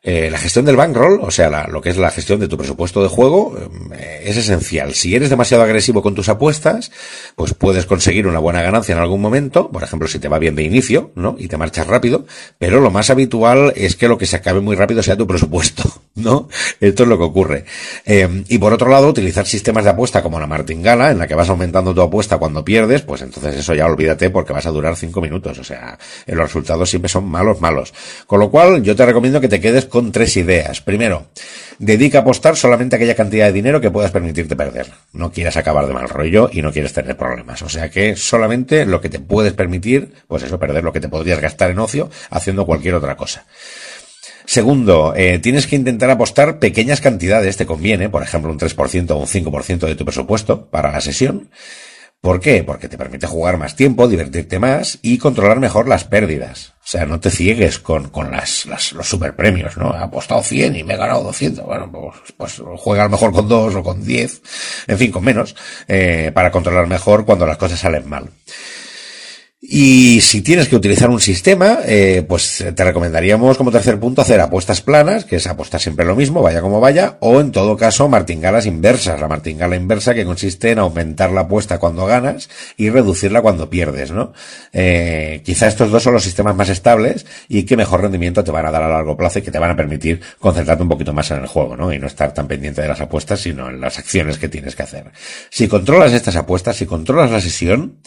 Eh, 0.00 0.30
la 0.30 0.38
gestión 0.38 0.64
del 0.64 0.76
bankroll, 0.76 1.18
o 1.22 1.30
sea, 1.32 1.66
lo 1.66 1.80
que 1.80 1.90
es 1.90 1.96
la 1.96 2.12
gestión 2.12 2.38
de 2.38 2.46
tu 2.46 2.56
presupuesto 2.56 3.02
de 3.02 3.08
juego, 3.08 3.58
eh, 3.92 4.22
es 4.26 4.36
esencial. 4.36 4.94
Si 4.94 5.16
eres 5.16 5.28
demasiado 5.28 5.64
agresivo 5.64 6.02
con 6.02 6.14
tus 6.14 6.28
apuestas, 6.28 6.92
pues 7.34 7.52
puedes 7.52 7.84
conseguir 7.84 8.28
una 8.28 8.38
buena 8.38 8.62
ganancia 8.62 8.92
en 8.92 9.00
algún 9.00 9.20
momento, 9.20 9.70
por 9.70 9.82
ejemplo, 9.82 10.06
si 10.06 10.20
te 10.20 10.28
va 10.28 10.38
bien 10.38 10.54
de 10.54 10.62
inicio, 10.62 11.10
¿no? 11.16 11.34
Y 11.36 11.48
te 11.48 11.56
marchas 11.56 11.88
rápido, 11.88 12.26
pero 12.58 12.80
lo 12.80 12.92
más 12.92 13.10
habitual 13.10 13.72
es 13.74 13.96
que 13.96 14.06
lo 14.06 14.18
que 14.18 14.26
se 14.26 14.36
acabe 14.36 14.60
muy 14.60 14.76
rápido 14.76 15.02
sea 15.02 15.16
tu 15.16 15.26
presupuesto, 15.26 15.82
¿no? 16.14 16.48
Esto 16.78 17.02
es 17.02 17.08
lo 17.08 17.18
que 17.18 17.24
ocurre. 17.24 17.64
Eh, 18.06 18.44
y 18.48 18.58
por 18.58 18.72
otro 18.72 18.88
lado, 18.88 19.08
utilizar 19.08 19.46
sistemas 19.46 19.82
de 19.82 19.90
apuesta 19.90 20.22
como 20.22 20.38
la 20.38 20.46
martingala, 20.46 21.10
en 21.10 21.18
la 21.18 21.26
que 21.26 21.34
vas 21.34 21.48
aumentando 21.48 21.92
tu 21.92 22.02
apuesta 22.02 22.38
cuando 22.38 22.64
pierdes, 22.64 23.02
pues 23.02 23.22
entonces 23.22 23.56
eso 23.56 23.74
ya 23.74 23.86
olvídate 23.86 24.30
porque 24.30 24.52
vas 24.52 24.66
a 24.66 24.70
durar 24.70 24.94
cinco 24.94 25.20
minutos, 25.20 25.58
o 25.58 25.64
sea, 25.64 25.98
los 26.26 26.46
resultados 26.46 26.88
siempre 26.88 27.08
son 27.08 27.28
malos, 27.28 27.60
malos. 27.60 27.92
Con 28.28 28.38
lo 28.38 28.48
cual, 28.48 28.84
yo 28.84 28.94
te 28.94 29.04
recomiendo 29.04 29.40
que 29.40 29.48
te 29.48 29.60
quedes 29.60 29.87
con 29.88 30.12
tres 30.12 30.36
ideas. 30.36 30.80
Primero, 30.80 31.26
dedica 31.78 32.18
a 32.18 32.20
apostar 32.22 32.56
solamente 32.56 32.96
aquella 32.96 33.14
cantidad 33.14 33.46
de 33.46 33.52
dinero 33.52 33.80
que 33.80 33.90
puedas 33.90 34.10
permitirte 34.10 34.56
perder. 34.56 34.90
No 35.12 35.32
quieras 35.32 35.56
acabar 35.56 35.86
de 35.86 35.94
mal 35.94 36.08
rollo 36.08 36.50
y 36.52 36.62
no 36.62 36.72
quieres 36.72 36.92
tener 36.92 37.16
problemas. 37.16 37.62
O 37.62 37.68
sea 37.68 37.90
que 37.90 38.16
solamente 38.16 38.86
lo 38.86 39.00
que 39.00 39.08
te 39.08 39.20
puedes 39.20 39.52
permitir, 39.52 40.12
pues 40.26 40.42
eso, 40.42 40.58
perder 40.58 40.84
lo 40.84 40.92
que 40.92 41.00
te 41.00 41.08
podrías 41.08 41.40
gastar 41.40 41.70
en 41.70 41.78
ocio 41.78 42.10
haciendo 42.30 42.66
cualquier 42.66 42.94
otra 42.94 43.16
cosa. 43.16 43.46
Segundo, 44.48 45.12
eh, 45.14 45.38
tienes 45.40 45.66
que 45.66 45.76
intentar 45.76 46.08
apostar 46.08 46.58
pequeñas 46.58 47.02
cantidades, 47.02 47.58
te 47.58 47.66
conviene, 47.66 48.08
por 48.08 48.22
ejemplo, 48.22 48.50
un 48.50 48.58
3% 48.58 49.10
o 49.10 49.18
un 49.18 49.26
5% 49.26 49.86
de 49.86 49.94
tu 49.94 50.06
presupuesto 50.06 50.70
para 50.70 50.90
la 50.90 51.02
sesión. 51.02 51.50
¿Por 52.20 52.40
qué? 52.40 52.64
Porque 52.64 52.88
te 52.88 52.98
permite 52.98 53.28
jugar 53.28 53.58
más 53.58 53.76
tiempo, 53.76 54.08
divertirte 54.08 54.58
más 54.58 54.98
y 55.02 55.18
controlar 55.18 55.60
mejor 55.60 55.86
las 55.86 56.04
pérdidas. 56.04 56.74
O 56.82 56.90
sea, 56.90 57.06
no 57.06 57.20
te 57.20 57.30
ciegues 57.30 57.78
con, 57.78 58.08
con 58.08 58.32
las, 58.32 58.66
las, 58.66 58.92
los 58.92 59.08
superpremios, 59.08 59.76
¿no? 59.76 59.94
He 59.94 59.98
apostado 59.98 60.42
100 60.42 60.76
y 60.76 60.84
me 60.84 60.94
he 60.94 60.96
ganado 60.96 61.22
200. 61.22 61.64
Bueno, 61.64 61.92
pues, 61.92 62.34
pues 62.36 62.62
juega 62.78 63.02
a 63.02 63.06
lo 63.06 63.12
mejor 63.12 63.32
con 63.32 63.46
2 63.46 63.74
o 63.76 63.82
con 63.84 64.04
10, 64.04 64.42
en 64.88 64.98
fin, 64.98 65.12
con 65.12 65.22
menos, 65.22 65.54
eh, 65.86 66.32
para 66.34 66.50
controlar 66.50 66.88
mejor 66.88 67.24
cuando 67.24 67.46
las 67.46 67.56
cosas 67.56 67.78
salen 67.78 68.08
mal. 68.08 68.30
Y 69.60 70.20
si 70.20 70.40
tienes 70.40 70.68
que 70.68 70.76
utilizar 70.76 71.10
un 71.10 71.18
sistema, 71.18 71.80
eh, 71.84 72.24
pues 72.28 72.64
te 72.76 72.84
recomendaríamos 72.84 73.56
como 73.56 73.72
tercer 73.72 73.98
punto 73.98 74.22
hacer 74.22 74.40
apuestas 74.40 74.82
planas, 74.82 75.24
que 75.24 75.34
es 75.34 75.48
apostar 75.48 75.80
siempre 75.80 76.06
lo 76.06 76.14
mismo, 76.14 76.42
vaya 76.42 76.60
como 76.60 76.78
vaya, 76.78 77.18
o 77.18 77.40
en 77.40 77.50
todo 77.50 77.76
caso 77.76 78.08
martingalas 78.08 78.66
inversas, 78.66 79.20
la 79.20 79.26
martingala 79.26 79.74
inversa 79.74 80.14
que 80.14 80.24
consiste 80.24 80.70
en 80.70 80.78
aumentar 80.78 81.32
la 81.32 81.40
apuesta 81.40 81.78
cuando 81.78 82.06
ganas 82.06 82.48
y 82.76 82.88
reducirla 82.90 83.42
cuando 83.42 83.68
pierdes, 83.68 84.12
¿no? 84.12 84.32
Eh, 84.72 85.42
quizá 85.44 85.66
estos 85.66 85.90
dos 85.90 86.04
son 86.04 86.14
los 86.14 86.22
sistemas 86.22 86.54
más 86.54 86.68
estables 86.68 87.26
y 87.48 87.64
que 87.64 87.76
mejor 87.76 88.02
rendimiento 88.02 88.44
te 88.44 88.52
van 88.52 88.64
a 88.64 88.70
dar 88.70 88.84
a 88.84 88.88
largo 88.88 89.16
plazo 89.16 89.40
y 89.40 89.42
que 89.42 89.50
te 89.50 89.58
van 89.58 89.72
a 89.72 89.76
permitir 89.76 90.20
concentrarte 90.38 90.84
un 90.84 90.88
poquito 90.88 91.12
más 91.12 91.32
en 91.32 91.38
el 91.38 91.48
juego, 91.48 91.76
¿no? 91.76 91.92
Y 91.92 91.98
no 91.98 92.06
estar 92.06 92.32
tan 92.32 92.46
pendiente 92.46 92.80
de 92.80 92.88
las 92.88 93.00
apuestas, 93.00 93.40
sino 93.40 93.68
en 93.68 93.80
las 93.80 93.98
acciones 93.98 94.38
que 94.38 94.48
tienes 94.48 94.76
que 94.76 94.84
hacer. 94.84 95.10
Si 95.50 95.66
controlas 95.66 96.12
estas 96.12 96.36
apuestas, 96.36 96.76
si 96.76 96.86
controlas 96.86 97.32
la 97.32 97.40
sesión, 97.40 97.98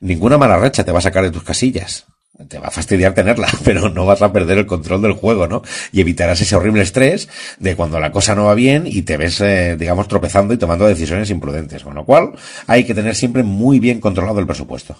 ninguna 0.00 0.38
mala 0.38 0.58
racha 0.58 0.84
te 0.84 0.92
va 0.92 0.98
a 0.98 1.02
sacar 1.02 1.24
de 1.24 1.30
tus 1.30 1.42
casillas. 1.42 2.06
Te 2.48 2.60
va 2.60 2.68
a 2.68 2.70
fastidiar 2.70 3.14
tenerla, 3.14 3.48
pero 3.64 3.88
no 3.88 4.06
vas 4.06 4.22
a 4.22 4.32
perder 4.32 4.58
el 4.58 4.66
control 4.66 5.02
del 5.02 5.12
juego, 5.12 5.48
¿no? 5.48 5.62
Y 5.90 6.00
evitarás 6.00 6.40
ese 6.40 6.54
horrible 6.54 6.82
estrés 6.82 7.28
de 7.58 7.74
cuando 7.74 7.98
la 7.98 8.12
cosa 8.12 8.34
no 8.36 8.44
va 8.44 8.54
bien 8.54 8.84
y 8.86 9.02
te 9.02 9.16
ves, 9.16 9.40
eh, 9.40 9.76
digamos, 9.76 10.06
tropezando 10.06 10.54
y 10.54 10.56
tomando 10.56 10.86
decisiones 10.86 11.30
imprudentes. 11.30 11.82
Con 11.82 11.94
lo 11.94 12.04
cual, 12.04 12.32
hay 12.66 12.84
que 12.84 12.94
tener 12.94 13.16
siempre 13.16 13.42
muy 13.42 13.80
bien 13.80 14.00
controlado 14.00 14.38
el 14.38 14.46
presupuesto. 14.46 14.96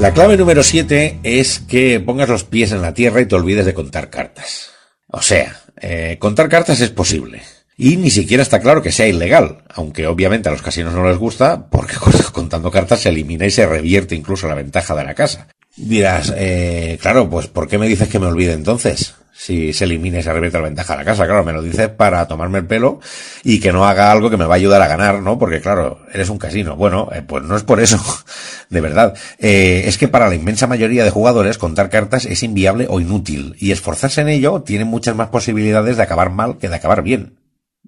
La 0.00 0.12
clave 0.14 0.36
número 0.36 0.62
7 0.62 1.20
es 1.22 1.60
que 1.60 2.00
pongas 2.00 2.28
los 2.28 2.44
pies 2.44 2.72
en 2.72 2.80
la 2.80 2.94
tierra 2.94 3.20
y 3.20 3.26
te 3.26 3.34
olvides 3.34 3.66
de 3.66 3.74
contar 3.74 4.08
cartas. 4.08 4.70
O 5.06 5.20
sea, 5.20 5.60
eh, 5.80 6.16
contar 6.18 6.48
cartas 6.48 6.80
es 6.80 6.90
posible 6.90 7.42
y 7.82 7.96
ni 7.96 8.10
siquiera 8.10 8.42
está 8.42 8.60
claro 8.60 8.82
que 8.82 8.92
sea 8.92 9.08
ilegal, 9.08 9.62
aunque 9.74 10.06
obviamente 10.06 10.50
a 10.50 10.52
los 10.52 10.60
casinos 10.60 10.92
no 10.92 11.08
les 11.08 11.16
gusta 11.16 11.66
porque 11.70 11.94
contando 12.30 12.70
cartas 12.70 13.00
se 13.00 13.08
elimina 13.08 13.46
y 13.46 13.50
se 13.50 13.64
revierte 13.64 14.14
incluso 14.14 14.46
la 14.46 14.54
ventaja 14.54 14.94
de 14.94 15.04
la 15.04 15.14
casa. 15.14 15.48
Dirás, 15.76 16.30
eh, 16.36 16.98
claro, 17.00 17.30
pues 17.30 17.46
¿por 17.46 17.68
qué 17.68 17.78
me 17.78 17.88
dices 17.88 18.08
que 18.08 18.18
me 18.18 18.26
olvide 18.26 18.52
entonces? 18.52 19.14
Si 19.32 19.72
se 19.72 19.84
elimina 19.84 20.18
y 20.18 20.22
se 20.22 20.30
revierte 20.30 20.58
la 20.58 20.64
ventaja 20.64 20.92
de 20.92 20.98
la 20.98 21.04
casa, 21.06 21.24
claro, 21.24 21.42
me 21.42 21.54
lo 21.54 21.62
dices 21.62 21.88
para 21.88 22.28
tomarme 22.28 22.58
el 22.58 22.66
pelo 22.66 23.00
y 23.44 23.60
que 23.60 23.72
no 23.72 23.86
haga 23.86 24.12
algo 24.12 24.28
que 24.28 24.36
me 24.36 24.44
va 24.44 24.56
a 24.56 24.58
ayudar 24.58 24.82
a 24.82 24.86
ganar, 24.86 25.22
¿no? 25.22 25.38
Porque 25.38 25.62
claro, 25.62 26.00
eres 26.12 26.28
un 26.28 26.36
casino. 26.36 26.76
Bueno, 26.76 27.08
eh, 27.14 27.22
pues 27.26 27.44
no 27.44 27.56
es 27.56 27.62
por 27.62 27.80
eso, 27.80 27.98
de 28.68 28.80
verdad. 28.82 29.16
Eh, 29.38 29.84
es 29.86 29.96
que 29.96 30.06
para 30.06 30.28
la 30.28 30.34
inmensa 30.34 30.66
mayoría 30.66 31.02
de 31.02 31.10
jugadores 31.10 31.56
contar 31.56 31.88
cartas 31.88 32.26
es 32.26 32.42
inviable 32.42 32.88
o 32.90 33.00
inútil 33.00 33.56
y 33.58 33.72
esforzarse 33.72 34.20
en 34.20 34.28
ello 34.28 34.60
tiene 34.60 34.84
muchas 34.84 35.16
más 35.16 35.28
posibilidades 35.28 35.96
de 35.96 36.02
acabar 36.02 36.28
mal 36.28 36.58
que 36.58 36.68
de 36.68 36.76
acabar 36.76 37.02
bien. 37.02 37.40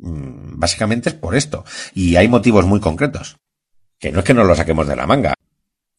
Mm, 0.03 0.59
básicamente 0.59 1.09
es 1.09 1.15
por 1.15 1.35
esto. 1.37 1.65
Y 1.95 2.17
hay 2.17 2.29
motivos 2.29 2.67
muy 2.67 2.81
concretos. 2.81 3.37
Que 3.99 4.11
no 4.11 4.19
es 4.19 4.25
que 4.25 4.35
no 4.35 4.45
lo 4.45 4.55
saquemos 4.55 4.87
de 4.87 4.97
la 4.97 5.07
manga. 5.07 5.35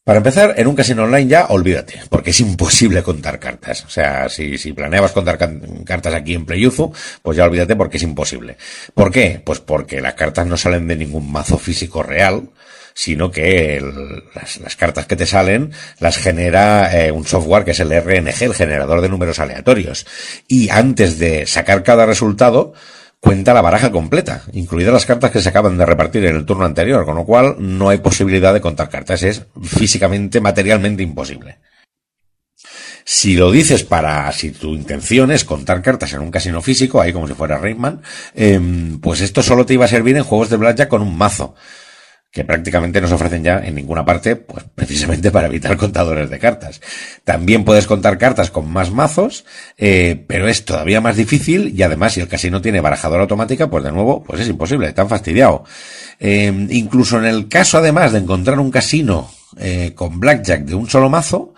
Para 0.04 0.18
empezar, 0.18 0.54
en 0.58 0.66
un 0.66 0.76
casino 0.76 1.04
online 1.04 1.28
ya 1.30 1.46
olvídate, 1.46 2.02
porque 2.10 2.28
es 2.28 2.40
imposible 2.40 3.02
contar 3.02 3.40
cartas. 3.40 3.86
O 3.86 3.88
sea, 3.88 4.28
si, 4.28 4.58
planeabas 4.74 5.12
contar 5.12 5.38
cartas 5.86 6.12
aquí 6.12 6.34
en 6.34 6.44
Playuzu, 6.44 6.92
pues 7.22 7.38
ya 7.38 7.44
olvídate 7.44 7.74
porque 7.74 7.96
es 7.96 8.02
imposible. 8.02 8.58
¿Por 8.92 9.10
qué? 9.10 9.40
Pues 9.42 9.60
porque 9.60 10.02
las 10.02 10.12
cartas 10.12 10.46
no 10.46 10.58
salen 10.58 10.86
de 10.88 10.96
ningún 10.96 11.32
mazo 11.32 11.56
físico 11.56 12.02
real, 12.02 12.50
sino 12.92 13.30
que 13.30 13.82
las, 14.34 14.76
cartas 14.76 15.06
que 15.06 15.16
te 15.16 15.24
salen 15.24 15.72
las 16.00 16.18
genera 16.18 17.06
eh, 17.06 17.10
un 17.10 17.26
software 17.26 17.64
que 17.64 17.70
es 17.70 17.80
el 17.80 17.88
RNG, 17.88 18.42
el 18.42 18.54
generador 18.54 19.00
de 19.00 19.08
números 19.08 19.38
aleatorios. 19.38 20.06
Y 20.46 20.68
antes 20.68 21.18
de 21.18 21.46
sacar 21.46 21.82
cada 21.82 22.04
resultado, 22.04 22.74
cuenta 23.24 23.54
la 23.54 23.62
baraja 23.62 23.90
completa, 23.90 24.42
incluidas 24.52 24.92
las 24.92 25.06
cartas 25.06 25.30
que 25.30 25.40
se 25.40 25.48
acaban 25.48 25.78
de 25.78 25.86
repartir 25.86 26.26
en 26.26 26.36
el 26.36 26.44
turno 26.44 26.66
anterior, 26.66 27.06
con 27.06 27.16
lo 27.16 27.24
cual 27.24 27.56
no 27.58 27.88
hay 27.88 27.98
posibilidad 27.98 28.52
de 28.52 28.60
contar 28.60 28.90
cartas, 28.90 29.22
es 29.22 29.46
físicamente, 29.62 30.42
materialmente 30.42 31.02
imposible. 31.02 31.56
Si 33.02 33.34
lo 33.34 33.50
dices 33.50 33.82
para, 33.82 34.30
si 34.32 34.50
tu 34.50 34.74
intención 34.74 35.30
es 35.30 35.44
contar 35.44 35.80
cartas 35.80 36.12
en 36.12 36.20
un 36.20 36.30
casino 36.30 36.60
físico, 36.60 37.00
ahí 37.00 37.14
como 37.14 37.26
si 37.26 37.32
fuera 37.32 37.56
Rayman, 37.56 38.02
em, 38.34 39.00
pues 39.00 39.22
esto 39.22 39.42
solo 39.42 39.64
te 39.64 39.72
iba 39.72 39.86
a 39.86 39.88
servir 39.88 40.16
en 40.16 40.24
juegos 40.24 40.50
de 40.50 40.58
blackjack 40.58 40.88
con 40.88 41.00
un 41.00 41.16
mazo 41.16 41.54
que 42.34 42.44
prácticamente 42.44 43.00
no 43.00 43.06
se 43.06 43.14
ofrecen 43.14 43.44
ya 43.44 43.60
en 43.64 43.76
ninguna 43.76 44.04
parte, 44.04 44.34
pues 44.34 44.64
precisamente 44.74 45.30
para 45.30 45.46
evitar 45.46 45.76
contadores 45.76 46.28
de 46.28 46.40
cartas. 46.40 46.80
También 47.22 47.64
puedes 47.64 47.86
contar 47.86 48.18
cartas 48.18 48.50
con 48.50 48.68
más 48.68 48.90
mazos, 48.90 49.44
eh, 49.78 50.24
pero 50.26 50.48
es 50.48 50.64
todavía 50.64 51.00
más 51.00 51.16
difícil 51.16 51.72
y 51.78 51.82
además 51.84 52.14
si 52.14 52.20
el 52.20 52.26
casino 52.26 52.60
tiene 52.60 52.80
barajadora 52.80 53.22
automática, 53.22 53.70
pues 53.70 53.84
de 53.84 53.92
nuevo, 53.92 54.24
pues 54.24 54.40
es 54.40 54.48
imposible, 54.48 54.92
tan 54.92 55.08
fastidiado. 55.08 55.64
Eh, 56.18 56.66
incluso 56.70 57.18
en 57.18 57.26
el 57.26 57.46
caso 57.48 57.78
además 57.78 58.10
de 58.10 58.18
encontrar 58.18 58.58
un 58.58 58.72
casino 58.72 59.30
eh, 59.56 59.92
con 59.94 60.18
blackjack 60.18 60.64
de 60.64 60.74
un 60.74 60.90
solo 60.90 61.08
mazo, 61.08 61.54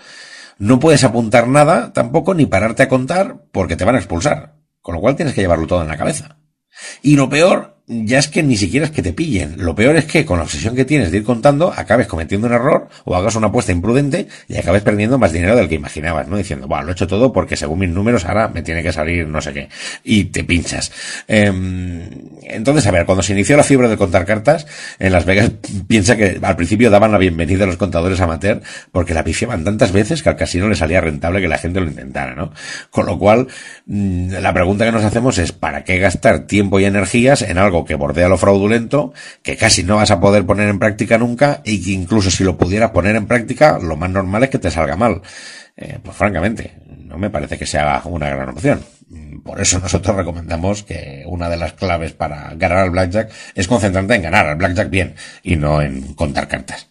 no 0.59 0.79
puedes 0.79 1.05
apuntar 1.05 1.49
nada 1.49 1.95
tampoco 1.95 2.35
ni 2.35 2.45
pararte 2.45 2.83
a 2.83 2.89
contar 2.91 3.45
porque 3.51 3.77
te 3.77 3.85
van 3.87 3.95
a 3.95 3.99
expulsar. 3.99 4.57
Con 4.83 4.95
lo 4.95 5.01
cual 5.01 5.17
tienes 5.17 5.35
que 5.35 5.41
llevarlo 5.41 5.67
todo 5.67 5.81
en 5.81 5.89
la 5.89 5.97
cabeza. 5.97 6.37
Y 7.01 7.17
lo 7.17 7.31
peor 7.31 7.76
ya 7.89 8.19
es 8.19 8.27
que 8.27 8.43
ni 8.43 8.57
siquiera 8.57 8.87
es 8.87 8.91
que 8.91 9.03
te 9.03 9.13
pillen. 9.13 9.55
Lo 9.59 9.75
peor 9.77 9.97
es 9.97 10.07
que 10.07 10.27
con 10.27 10.39
la 10.39 10.45
obsesión 10.45 10.75
que 10.75 10.85
tienes 10.85 11.13
de 11.13 11.19
ir 11.19 11.25
contando, 11.25 11.73
acabes 11.75 12.09
cometiendo 12.09 12.49
un 12.49 12.53
error 12.53 12.89
o 13.05 13.15
hagas 13.15 13.37
una 13.37 13.47
apuesta 13.47 13.71
imprudente 13.71 14.27
y 14.49 14.57
acabes 14.57 14.83
perdiendo 14.83 15.19
más 15.19 15.33
dinero 15.33 15.55
del 15.55 15.69
que 15.69 15.77
imaginabas, 15.77 16.27
¿no? 16.27 16.37
Diciendo, 16.37 16.67
bueno, 16.67 16.85
lo 16.85 16.91
he 16.91 16.93
hecho 16.93 17.07
todo 17.07 17.33
porque 17.33 17.57
según 17.57 17.79
mis 17.79 17.91
números 17.91 18.25
ahora 18.25 18.49
me 18.49 18.63
tiene 18.63 18.83
que 18.83 18.93
salir 18.93 19.29
no 19.29 19.41
sé 19.41 19.53
qué. 19.53 19.69
Y 20.03 20.25
te 20.25 20.43
pinchas. 20.43 20.91
Em, 21.29 22.09
entonces, 22.43 22.85
a 22.89 22.91
ver, 22.91 23.07
cuando 23.07 23.23
se 23.23 23.33
inició 23.33 23.57
la 23.57 23.63
fiebre 23.63 23.89
de 23.89 23.97
contar 23.97 24.25
cartas, 24.27 24.67
en 24.99 25.13
Las 25.13 25.25
Vegas 25.25 25.53
piensa 25.87 26.17
que 26.17 26.41
al 26.43 26.57
principio 26.57 26.91
daban 26.91 27.13
la 27.13 27.19
bienvenida 27.19 27.65
a 27.65 27.67
los 27.69 27.77
contadores 27.77 28.21
amateur 28.21 28.63
porque 28.91 29.15
la 29.15 29.23
pifiaban 29.23 29.63
tantas 29.63 29.93
veces 29.93 30.25
que 30.25 30.29
al 30.29 30.37
casino 30.37 30.69
le 30.69 30.75
salía 30.75 31.01
rentable 31.01 31.41
que 31.41 31.49
la 31.49 31.59
gente 31.59 31.81
lo 31.81 31.87
intentara, 31.87 32.35
¿no? 32.35 32.53
Con 32.91 33.07
lo 33.07 33.17
cual, 33.17 33.47
mm, 33.87 34.31
la 34.41 34.53
pregunta 34.53 34.85
que 34.85 34.93
nos 34.93 35.05
hacemos 35.05 35.39
es, 35.39 35.53
¿para 35.53 35.85
qué 35.85 35.99
gastar 35.99 36.47
tiempo 36.49 36.81
y 36.81 36.85
energías 36.85 37.43
en 37.43 37.59
algo 37.59 37.76
que 37.85 37.95
bordea 37.95 38.29
lo 38.29 38.39
fraudulento, 38.39 39.13
que 39.43 39.57
casi 39.57 39.83
no 39.83 39.97
vas 39.97 40.11
a 40.11 40.21
poder 40.21 40.47
poner 40.47 40.69
en 40.69 40.79
práctica 40.79 41.19
nunca 41.19 41.61
y 41.65 41.83
que 41.83 41.93
incluso 41.93 42.31
si 42.31 42.45
lo 42.45 42.57
pudieras 42.57 42.91
poner 42.91 43.17
en 43.17 43.27
práctica, 43.27 43.79
lo 43.79 43.97
más 43.97 44.11
normal 44.11 44.45
es 44.45 44.51
que 44.51 44.59
te 44.59 44.71
salga 44.71 44.97
mal. 44.97 45.23
Eh, 45.77 45.99
pues 46.03 46.17
francamente, 46.17 46.79
no 46.87 47.19
me 47.19 47.31
parece 47.31 47.59
que 47.59 47.67
sea 47.67 48.01
una 48.05 48.31
gran 48.31 48.49
opción. 48.49 48.81
Por 49.45 49.61
eso 49.61 49.79
nosotros 49.83 50.17
recomendamos 50.17 50.83
que 50.83 51.25
una 51.27 51.49
de 51.49 51.57
las 51.57 51.75
claves 51.75 52.13
para 52.13 52.55
ganar 52.55 52.79
al 52.79 52.91
blackjack 52.91 53.31
es 53.55 53.69
concentrarte 53.69 54.15
en 54.15 54.23
ganar 54.23 54.47
al 54.47 54.57
blackjack 54.57 54.91
bien 54.91 55.15
y 55.43 55.57
no 55.57 55.83
en 55.83 56.15
contar 56.15 56.49
cartas. 56.49 56.89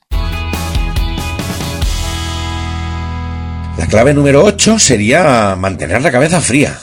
La 3.77 3.87
clave 3.87 4.13
número 4.13 4.43
8 4.43 4.79
sería 4.79 5.55
mantener 5.57 6.01
la 6.01 6.11
cabeza 6.11 6.39
fría. 6.39 6.77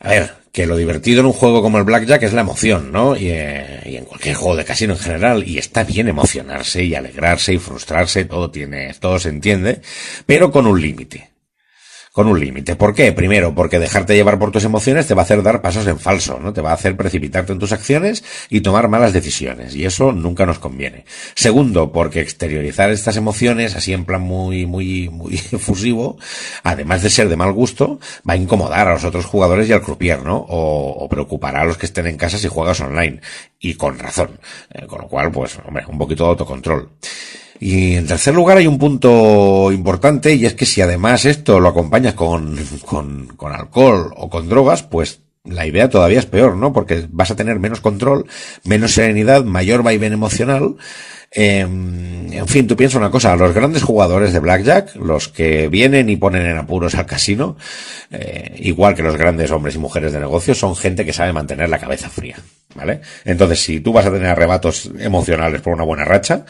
A 0.00 0.10
ver, 0.10 0.34
que 0.56 0.64
lo 0.64 0.74
divertido 0.74 1.20
en 1.20 1.26
un 1.26 1.34
juego 1.34 1.60
como 1.60 1.76
el 1.76 1.84
Blackjack 1.84 2.22
es 2.22 2.32
la 2.32 2.40
emoción, 2.40 2.90
¿no? 2.90 3.14
Y, 3.14 3.28
eh, 3.28 3.82
y, 3.84 3.96
en 3.96 4.06
cualquier 4.06 4.36
juego 4.36 4.56
de 4.56 4.64
casino 4.64 4.94
en 4.94 4.98
general. 4.98 5.46
Y 5.46 5.58
está 5.58 5.84
bien 5.84 6.08
emocionarse 6.08 6.82
y 6.82 6.94
alegrarse 6.94 7.52
y 7.52 7.58
frustrarse, 7.58 8.24
todo 8.24 8.50
tiene, 8.50 8.94
todo 8.98 9.18
se 9.18 9.28
entiende, 9.28 9.82
pero 10.24 10.50
con 10.50 10.66
un 10.66 10.80
límite 10.80 11.35
con 12.16 12.28
un 12.28 12.40
límite. 12.40 12.76
¿Por 12.76 12.94
qué? 12.94 13.12
Primero, 13.12 13.54
porque 13.54 13.78
dejarte 13.78 14.14
llevar 14.14 14.38
por 14.38 14.50
tus 14.50 14.64
emociones 14.64 15.06
te 15.06 15.12
va 15.12 15.20
a 15.20 15.24
hacer 15.24 15.42
dar 15.42 15.60
pasos 15.60 15.86
en 15.86 15.98
falso, 15.98 16.40
¿no? 16.42 16.54
Te 16.54 16.62
va 16.62 16.70
a 16.70 16.72
hacer 16.72 16.96
precipitarte 16.96 17.52
en 17.52 17.58
tus 17.58 17.72
acciones 17.72 18.24
y 18.48 18.62
tomar 18.62 18.88
malas 18.88 19.12
decisiones, 19.12 19.76
y 19.76 19.84
eso 19.84 20.12
nunca 20.12 20.46
nos 20.46 20.58
conviene. 20.58 21.04
Segundo, 21.34 21.92
porque 21.92 22.22
exteriorizar 22.22 22.88
estas 22.88 23.18
emociones 23.18 23.76
así 23.76 23.92
en 23.92 24.06
plan 24.06 24.22
muy, 24.22 24.64
muy, 24.64 25.10
muy 25.10 25.34
efusivo, 25.52 26.16
además 26.62 27.02
de 27.02 27.10
ser 27.10 27.28
de 27.28 27.36
mal 27.36 27.52
gusto, 27.52 28.00
va 28.26 28.32
a 28.32 28.38
incomodar 28.38 28.88
a 28.88 28.94
los 28.94 29.04
otros 29.04 29.26
jugadores 29.26 29.68
y 29.68 29.74
al 29.74 29.82
croupier, 29.82 30.22
¿no? 30.22 30.38
O, 30.38 31.04
o 31.04 31.08
preocupará 31.10 31.60
a 31.60 31.64
los 31.66 31.76
que 31.76 31.84
estén 31.84 32.06
en 32.06 32.16
casa 32.16 32.38
si 32.38 32.48
juegas 32.48 32.80
online. 32.80 33.20
Y 33.58 33.74
con 33.74 33.98
razón. 33.98 34.38
Eh, 34.72 34.86
con 34.86 35.02
lo 35.02 35.08
cual, 35.08 35.30
pues, 35.30 35.58
hombre, 35.66 35.84
un 35.86 35.98
poquito 35.98 36.24
de 36.24 36.30
autocontrol. 36.30 36.92
Y 37.60 37.94
en 37.94 38.06
tercer 38.06 38.34
lugar 38.34 38.58
hay 38.58 38.66
un 38.66 38.78
punto 38.78 39.70
importante 39.72 40.34
y 40.34 40.44
es 40.44 40.54
que 40.54 40.66
si 40.66 40.80
además 40.80 41.24
esto 41.24 41.60
lo 41.60 41.68
acompañas 41.68 42.14
con, 42.14 42.58
con, 42.84 43.28
con 43.36 43.52
alcohol 43.52 44.12
o 44.16 44.28
con 44.28 44.48
drogas, 44.48 44.82
pues 44.82 45.20
la 45.48 45.66
idea 45.66 45.88
todavía 45.88 46.18
es 46.18 46.26
peor, 46.26 46.56
¿no? 46.56 46.72
Porque 46.72 47.06
vas 47.10 47.30
a 47.30 47.36
tener 47.36 47.58
menos 47.58 47.80
control, 47.80 48.26
menos 48.64 48.92
serenidad, 48.92 49.44
mayor 49.44 49.82
vaivén 49.82 50.12
emocional. 50.12 50.76
Eh, 51.30 51.60
en 51.60 52.48
fin, 52.48 52.66
tú 52.66 52.76
piensas 52.76 52.98
una 52.98 53.10
cosa, 53.10 53.36
los 53.36 53.52
grandes 53.52 53.82
jugadores 53.82 54.32
de 54.32 54.38
Blackjack, 54.38 54.96
los 54.96 55.28
que 55.28 55.68
vienen 55.68 56.08
y 56.08 56.16
ponen 56.16 56.46
en 56.46 56.56
apuros 56.56 56.94
al 56.94 57.06
casino, 57.06 57.56
eh, 58.10 58.54
igual 58.58 58.94
que 58.94 59.02
los 59.02 59.16
grandes 59.16 59.50
hombres 59.50 59.74
y 59.74 59.78
mujeres 59.78 60.12
de 60.12 60.20
negocios, 60.20 60.58
son 60.58 60.76
gente 60.76 61.04
que 61.04 61.12
sabe 61.12 61.32
mantener 61.32 61.68
la 61.68 61.78
cabeza 61.78 62.08
fría, 62.08 62.36
¿vale? 62.76 63.00
Entonces, 63.24 63.60
si 63.60 63.80
tú 63.80 63.92
vas 63.92 64.06
a 64.06 64.12
tener 64.12 64.28
arrebatos 64.28 64.90
emocionales 64.98 65.60
por 65.60 65.72
una 65.72 65.84
buena 65.84 66.04
racha, 66.04 66.44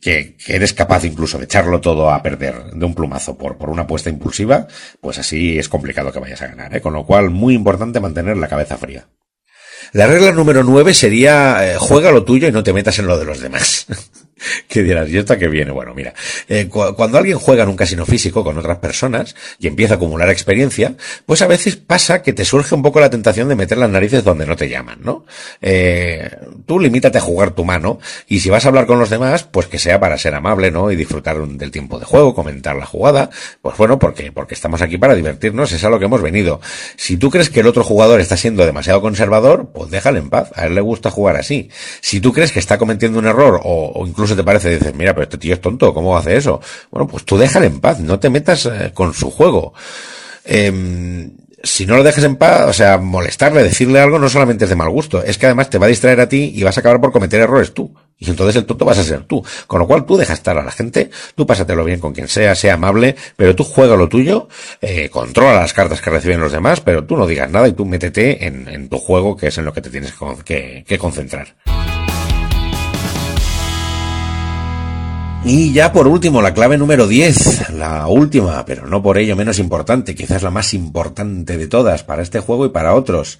que, 0.00 0.36
que 0.36 0.56
eres 0.56 0.72
capaz 0.72 1.04
incluso 1.04 1.38
de 1.38 1.44
echarlo 1.44 1.80
todo 1.80 2.10
a 2.10 2.22
perder 2.22 2.72
de 2.72 2.84
un 2.84 2.94
plumazo 2.94 3.36
por, 3.36 3.56
por 3.56 3.70
una 3.70 3.82
apuesta 3.82 4.10
impulsiva, 4.10 4.66
pues 5.00 5.18
así 5.18 5.58
es 5.58 5.68
complicado 5.68 6.12
que 6.12 6.20
vayas 6.20 6.42
a 6.42 6.48
ganar, 6.48 6.76
¿eh? 6.76 6.80
Con 6.80 6.92
lo 6.92 7.04
cual, 7.04 7.30
muy 7.30 7.54
importante 7.54 8.00
mantener 8.00 8.36
la 8.36 8.48
cabeza 8.48 8.76
fría. 8.76 9.06
La 9.92 10.06
regla 10.06 10.32
número 10.32 10.62
nueve 10.64 10.94
sería, 10.94 11.72
eh, 11.72 11.76
juega 11.78 12.10
lo 12.10 12.24
tuyo 12.24 12.48
y 12.48 12.52
no 12.52 12.62
te 12.62 12.72
metas 12.72 12.98
en 12.98 13.06
lo 13.06 13.18
de 13.18 13.24
los 13.24 13.40
demás. 13.40 13.86
¿Qué 14.68 14.82
dirás? 14.82 15.08
¿Y 15.08 15.18
esta 15.18 15.38
que 15.38 15.48
viene? 15.48 15.70
Bueno, 15.70 15.94
mira, 15.94 16.14
eh, 16.48 16.68
cu 16.68 16.94
cuando 16.94 17.18
alguien 17.18 17.38
juega 17.38 17.62
en 17.62 17.68
un 17.68 17.76
casino 17.76 18.06
físico 18.06 18.44
con 18.44 18.58
otras 18.58 18.78
personas 18.78 19.34
y 19.58 19.66
empieza 19.66 19.94
a 19.94 19.96
acumular 19.96 20.28
experiencia, 20.30 20.94
pues 21.26 21.42
a 21.42 21.46
veces 21.46 21.76
pasa 21.76 22.22
que 22.22 22.32
te 22.32 22.44
surge 22.44 22.74
un 22.74 22.82
poco 22.82 23.00
la 23.00 23.10
tentación 23.10 23.48
de 23.48 23.56
meter 23.56 23.78
las 23.78 23.90
narices 23.90 24.24
donde 24.24 24.46
no 24.46 24.56
te 24.56 24.68
llaman, 24.68 25.00
¿no? 25.02 25.24
Eh, 25.60 26.30
tú 26.66 26.78
limítate 26.78 27.18
a 27.18 27.20
jugar 27.20 27.52
tu 27.52 27.64
mano 27.64 27.98
y 28.28 28.40
si 28.40 28.50
vas 28.50 28.64
a 28.64 28.68
hablar 28.68 28.86
con 28.86 28.98
los 28.98 29.10
demás, 29.10 29.44
pues 29.44 29.66
que 29.66 29.78
sea 29.78 30.00
para 30.00 30.18
ser 30.18 30.34
amable, 30.34 30.70
¿no? 30.70 30.90
Y 30.90 30.96
disfrutar 30.96 31.36
del 31.46 31.70
tiempo 31.70 31.98
de 31.98 32.04
juego, 32.04 32.34
comentar 32.34 32.76
la 32.76 32.86
jugada, 32.86 33.30
pues 33.62 33.76
bueno, 33.76 33.98
porque, 33.98 34.32
porque 34.32 34.54
estamos 34.54 34.82
aquí 34.82 34.98
para 34.98 35.14
divertirnos, 35.14 35.72
es 35.72 35.84
a 35.84 35.90
lo 35.90 35.98
que 35.98 36.06
hemos 36.06 36.22
venido. 36.22 36.60
Si 36.96 37.16
tú 37.16 37.30
crees 37.30 37.50
que 37.50 37.60
el 37.60 37.66
otro 37.66 37.84
jugador 37.84 38.20
está 38.20 38.36
siendo 38.36 38.64
demasiado 38.64 39.00
conservador, 39.00 39.70
pues 39.72 39.90
déjale 39.90 40.18
en 40.18 40.30
paz, 40.30 40.50
a 40.54 40.66
él 40.66 40.74
le 40.74 40.80
gusta 40.80 41.10
jugar 41.10 41.36
así. 41.36 41.70
Si 42.00 42.20
tú 42.20 42.32
crees 42.32 42.52
que 42.52 42.58
está 42.58 42.78
cometiendo 42.78 43.18
un 43.18 43.26
error 43.26 43.60
o, 43.62 43.92
o 43.94 44.06
incluso 44.06 44.33
te 44.36 44.44
parece, 44.44 44.70
dices, 44.70 44.94
mira, 44.94 45.12
pero 45.14 45.24
este 45.24 45.38
tío 45.38 45.54
es 45.54 45.60
tonto, 45.60 45.92
¿cómo 45.94 46.16
hace 46.16 46.36
eso? 46.36 46.60
Bueno, 46.90 47.06
pues 47.06 47.24
tú 47.24 47.36
déjale 47.36 47.66
en 47.66 47.80
paz, 47.80 48.00
no 48.00 48.18
te 48.18 48.30
metas 48.30 48.66
eh, 48.66 48.90
con 48.94 49.14
su 49.14 49.30
juego. 49.30 49.74
Eh, 50.44 51.30
si 51.64 51.86
no 51.86 51.96
lo 51.96 52.04
dejes 52.04 52.24
en 52.24 52.36
paz, 52.36 52.68
o 52.68 52.72
sea, 52.72 52.98
molestarle, 52.98 53.62
decirle 53.62 53.98
algo, 53.98 54.18
no 54.18 54.28
solamente 54.28 54.64
es 54.64 54.70
de 54.70 54.76
mal 54.76 54.90
gusto, 54.90 55.22
es 55.24 55.38
que 55.38 55.46
además 55.46 55.70
te 55.70 55.78
va 55.78 55.86
a 55.86 55.88
distraer 55.88 56.20
a 56.20 56.28
ti 56.28 56.52
y 56.54 56.62
vas 56.62 56.76
a 56.76 56.80
acabar 56.80 57.00
por 57.00 57.10
cometer 57.10 57.40
errores 57.40 57.72
tú. 57.72 57.92
Y 58.16 58.30
entonces 58.30 58.54
el 58.56 58.64
tonto 58.64 58.84
vas 58.84 58.98
a 58.98 59.04
ser 59.04 59.24
tú. 59.24 59.42
Con 59.66 59.80
lo 59.80 59.86
cual 59.88 60.06
tú 60.06 60.16
dejas 60.16 60.38
estar 60.38 60.56
a 60.56 60.62
la 60.62 60.70
gente, 60.70 61.10
tú 61.34 61.46
pásatelo 61.46 61.84
bien 61.84 61.98
con 61.98 62.12
quien 62.12 62.28
sea, 62.28 62.54
sea 62.54 62.74
amable, 62.74 63.16
pero 63.36 63.56
tú 63.56 63.64
juega 63.64 63.96
lo 63.96 64.08
tuyo, 64.08 64.48
eh, 64.80 65.08
controla 65.08 65.60
las 65.60 65.72
cartas 65.72 66.00
que 66.00 66.10
reciben 66.10 66.40
los 66.40 66.52
demás, 66.52 66.80
pero 66.80 67.04
tú 67.04 67.16
no 67.16 67.26
digas 67.26 67.50
nada 67.50 67.66
y 67.66 67.72
tú 67.72 67.84
métete 67.84 68.46
en, 68.46 68.68
en 68.68 68.88
tu 68.88 68.98
juego, 68.98 69.36
que 69.36 69.48
es 69.48 69.58
en 69.58 69.64
lo 69.64 69.72
que 69.72 69.80
te 69.80 69.90
tienes 69.90 70.12
que, 70.44 70.84
que 70.86 70.98
concentrar. 70.98 71.56
Y 75.46 75.74
ya 75.74 75.92
por 75.92 76.08
último, 76.08 76.40
la 76.40 76.54
clave 76.54 76.78
número 76.78 77.06
10, 77.06 77.70
la 77.74 78.06
última, 78.06 78.64
pero 78.64 78.86
no 78.86 79.02
por 79.02 79.18
ello 79.18 79.36
menos 79.36 79.58
importante, 79.58 80.14
quizás 80.14 80.42
la 80.42 80.50
más 80.50 80.72
importante 80.72 81.58
de 81.58 81.66
todas 81.66 82.02
para 82.02 82.22
este 82.22 82.40
juego 82.40 82.64
y 82.64 82.70
para 82.70 82.94
otros. 82.94 83.38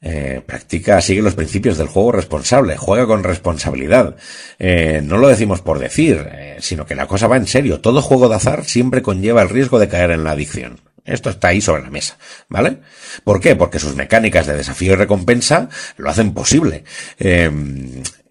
Eh, 0.00 0.40
practica, 0.46 0.98
sigue 1.02 1.20
los 1.20 1.34
principios 1.34 1.76
del 1.76 1.88
juego 1.88 2.12
responsable, 2.12 2.78
juega 2.78 3.06
con 3.06 3.22
responsabilidad. 3.22 4.16
Eh, 4.58 5.02
no 5.04 5.18
lo 5.18 5.28
decimos 5.28 5.60
por 5.60 5.78
decir, 5.78 6.26
eh, 6.32 6.56
sino 6.60 6.86
que 6.86 6.94
la 6.94 7.06
cosa 7.06 7.26
va 7.26 7.36
en 7.36 7.46
serio. 7.46 7.82
Todo 7.82 8.00
juego 8.00 8.30
de 8.30 8.36
azar 8.36 8.64
siempre 8.64 9.02
conlleva 9.02 9.42
el 9.42 9.50
riesgo 9.50 9.78
de 9.78 9.88
caer 9.88 10.12
en 10.12 10.24
la 10.24 10.30
adicción. 10.30 10.80
Esto 11.04 11.28
está 11.28 11.48
ahí 11.48 11.60
sobre 11.60 11.82
la 11.82 11.90
mesa, 11.90 12.16
¿vale? 12.48 12.78
¿Por 13.24 13.40
qué? 13.40 13.56
Porque 13.56 13.78
sus 13.78 13.94
mecánicas 13.94 14.46
de 14.46 14.56
desafío 14.56 14.92
y 14.92 14.96
recompensa 14.96 15.68
lo 15.98 16.08
hacen 16.08 16.32
posible. 16.32 16.84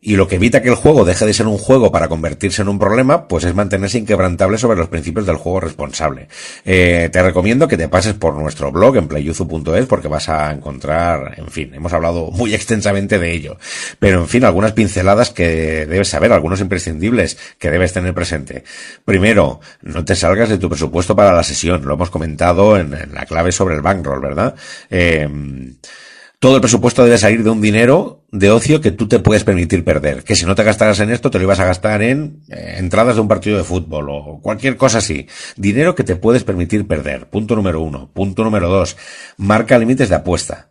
Y 0.02 0.16
lo 0.16 0.30
que 0.30 0.36
evita 0.36 0.62
que 0.62 0.70
el 0.70 0.76
juego 0.76 1.04
deje 1.04 1.26
de 1.26 1.34
ser 1.34 1.48
un 1.48 1.58
juego 1.58 1.92
para 1.92 2.08
convertirse 2.08 2.62
en 2.62 2.70
un 2.70 2.80
problema, 2.80 3.28
pues 3.28 3.44
es 3.44 3.54
mantenerse 3.54 3.98
inquebrantable 3.98 4.58
sobre 4.58 4.78
los 4.78 4.88
principios 4.88 5.26
del 5.26 5.36
juego 5.36 5.60
responsable. 5.60 6.30
Eh, 6.64 7.10
te 7.12 7.22
recomiendo 7.22 7.68
que 7.68 7.76
te 7.76 7.90
pases 7.90 8.14
por 8.14 8.34
nuestro 8.36 8.72
blog 8.72 8.96
en 8.96 9.10
playuzu.es 9.10 9.86
porque 9.88 10.08
vas 10.08 10.30
a 10.30 10.52
encontrar, 10.52 11.36
en 11.38 11.48
fin, 11.48 11.74
hemos 11.74 11.92
hablado 11.92 12.32
muy 12.32 12.54
extensamente 12.54 13.20
de 13.20 13.34
ello. 13.34 13.58
Pero 14.00 14.22
en 14.22 14.28
fin, 14.30 14.46
algunas 14.46 14.72
pinceladas 14.72 15.32
que 15.32 15.86
debes 15.86 16.08
saber, 16.08 16.32
algunos 16.32 16.62
imprescindibles 16.62 17.38
que 17.58 17.70
debes 17.70 17.92
tener 17.92 18.14
presente. 18.14 18.64
Primero, 19.04 19.60
no 19.82 20.06
te 20.06 20.16
salgas 20.16 20.48
de 20.48 20.58
tu 20.58 20.70
presupuesto 20.70 21.14
para 21.14 21.34
la 21.34 21.44
sesión. 21.44 21.84
Lo 21.86 21.96
hemos 21.96 22.10
comentado 22.10 22.78
en, 22.78 22.92
la 23.14 23.26
clave 23.26 23.52
sobre 23.52 23.76
el 23.76 23.82
bankroll, 23.82 24.22
¿verdad? 24.22 24.56
Eh, 24.90 25.28
todo 26.40 26.56
el 26.56 26.62
presupuesto 26.62 27.04
debe 27.04 27.18
salir 27.18 27.44
de 27.44 27.50
un 27.50 27.62
dinero 27.62 28.24
de 28.32 28.50
ocio 28.50 28.80
que 28.80 28.92
tú 28.92 29.08
te 29.08 29.20
puedes 29.20 29.44
permitir 29.44 29.84
perder. 29.84 30.24
Que 30.24 30.36
si 30.36 30.46
no 30.46 30.56
te 30.56 30.64
gastaras 30.64 31.00
en 31.02 31.10
esto, 31.10 31.30
te 31.30 31.38
lo 31.38 31.44
ibas 31.44 31.60
a 31.60 31.66
gastar 31.66 32.02
en 32.02 32.44
eh, 32.48 32.76
entradas 32.78 33.16
de 33.16 33.22
un 33.22 33.28
partido 33.28 33.58
de 33.58 33.66
fútbol 33.66 34.08
o 34.10 34.40
cualquier 34.42 34.78
cosa 34.78 35.00
así. 35.00 35.28
Dinero 35.58 35.96
que 35.96 36.06
te 36.06 36.16
puedes 36.16 36.46
permitir 36.46 36.88
perder. 36.88 37.30
Punto 37.30 37.58
número 37.58 37.82
uno. 37.82 38.10
Punto 38.14 38.46
número 38.46 38.70
dos. 38.70 38.96
Marca 39.38 39.78
límites 39.78 40.08
de 40.08 40.16
apuesta. 40.16 40.70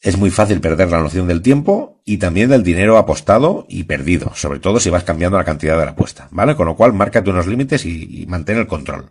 Es 0.00 0.16
muy 0.18 0.30
fácil 0.30 0.60
perder 0.60 0.90
la 0.90 1.00
noción 1.00 1.26
del 1.26 1.42
tiempo 1.42 2.02
y 2.04 2.18
también 2.18 2.50
del 2.50 2.62
dinero 2.62 2.98
apostado 2.98 3.66
y 3.68 3.84
perdido, 3.84 4.32
sobre 4.34 4.60
todo 4.60 4.78
si 4.78 4.90
vas 4.90 5.02
cambiando 5.02 5.38
la 5.38 5.44
cantidad 5.44 5.76
de 5.76 5.86
la 5.86 5.90
apuesta, 5.90 6.28
¿vale? 6.30 6.54
Con 6.54 6.66
lo 6.66 6.76
cual, 6.76 6.92
márcate 6.92 7.30
unos 7.30 7.48
límites 7.48 7.84
y, 7.84 8.22
y 8.22 8.26
mantén 8.26 8.58
el 8.58 8.68
control. 8.68 9.10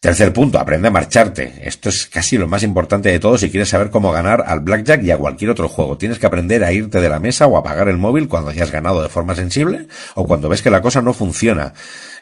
Tercer 0.00 0.32
punto, 0.32 0.60
aprende 0.60 0.86
a 0.86 0.92
marcharte. 0.92 1.54
Esto 1.64 1.88
es 1.88 2.06
casi 2.06 2.38
lo 2.38 2.46
más 2.46 2.62
importante 2.62 3.08
de 3.08 3.18
todo 3.18 3.36
si 3.36 3.50
quieres 3.50 3.70
saber 3.70 3.90
cómo 3.90 4.12
ganar 4.12 4.44
al 4.46 4.60
blackjack 4.60 5.02
y 5.02 5.10
a 5.10 5.18
cualquier 5.18 5.50
otro 5.50 5.68
juego. 5.68 5.98
Tienes 5.98 6.20
que 6.20 6.26
aprender 6.26 6.62
a 6.62 6.70
irte 6.70 7.00
de 7.00 7.08
la 7.08 7.18
mesa 7.18 7.48
o 7.48 7.56
apagar 7.56 7.88
el 7.88 7.98
móvil 7.98 8.28
cuando 8.28 8.50
hayas 8.50 8.70
ganado 8.70 9.02
de 9.02 9.08
forma 9.08 9.34
sensible 9.34 9.88
o 10.14 10.24
cuando 10.24 10.48
ves 10.48 10.62
que 10.62 10.70
la 10.70 10.82
cosa 10.82 11.02
no 11.02 11.12
funciona. 11.14 11.74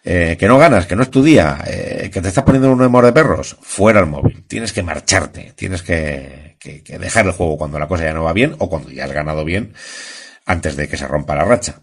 Eh, 0.02 0.38
que 0.38 0.48
no 0.48 0.56
ganas, 0.56 0.86
que 0.86 0.96
no 0.96 1.02
es 1.02 1.10
tu 1.10 1.22
día, 1.22 1.58
eh, 1.66 2.08
que 2.10 2.22
te 2.22 2.28
estás 2.28 2.44
poniendo 2.44 2.72
un 2.72 2.80
humor 2.80 3.04
de 3.04 3.12
perros, 3.12 3.58
fuera 3.60 4.00
el 4.00 4.06
móvil. 4.06 4.44
Tienes 4.48 4.72
que 4.72 4.82
marcharte, 4.82 5.52
tienes 5.54 5.82
que, 5.82 6.56
que, 6.58 6.82
que 6.82 6.98
dejar 6.98 7.26
el 7.26 7.32
juego 7.32 7.58
cuando 7.58 7.78
la 7.78 7.88
cosa 7.88 8.04
ya 8.04 8.14
no 8.14 8.24
va 8.24 8.32
bien 8.32 8.54
o 8.58 8.70
cuando 8.70 8.90
ya 8.90 9.04
has 9.04 9.12
ganado 9.12 9.44
bien 9.44 9.74
antes 10.46 10.76
de 10.76 10.88
que 10.88 10.96
se 10.96 11.06
rompa 11.06 11.34
la 11.34 11.44
racha. 11.44 11.82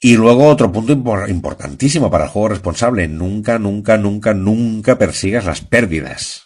Y 0.00 0.16
luego 0.16 0.46
otro 0.46 0.70
punto 0.70 0.92
importantísimo 0.92 2.08
para 2.08 2.24
el 2.24 2.30
juego 2.30 2.50
responsable, 2.50 3.08
nunca, 3.08 3.58
nunca, 3.58 3.96
nunca, 3.96 4.32
nunca 4.32 4.96
persigas 4.96 5.44
las 5.44 5.60
pérdidas. 5.60 6.44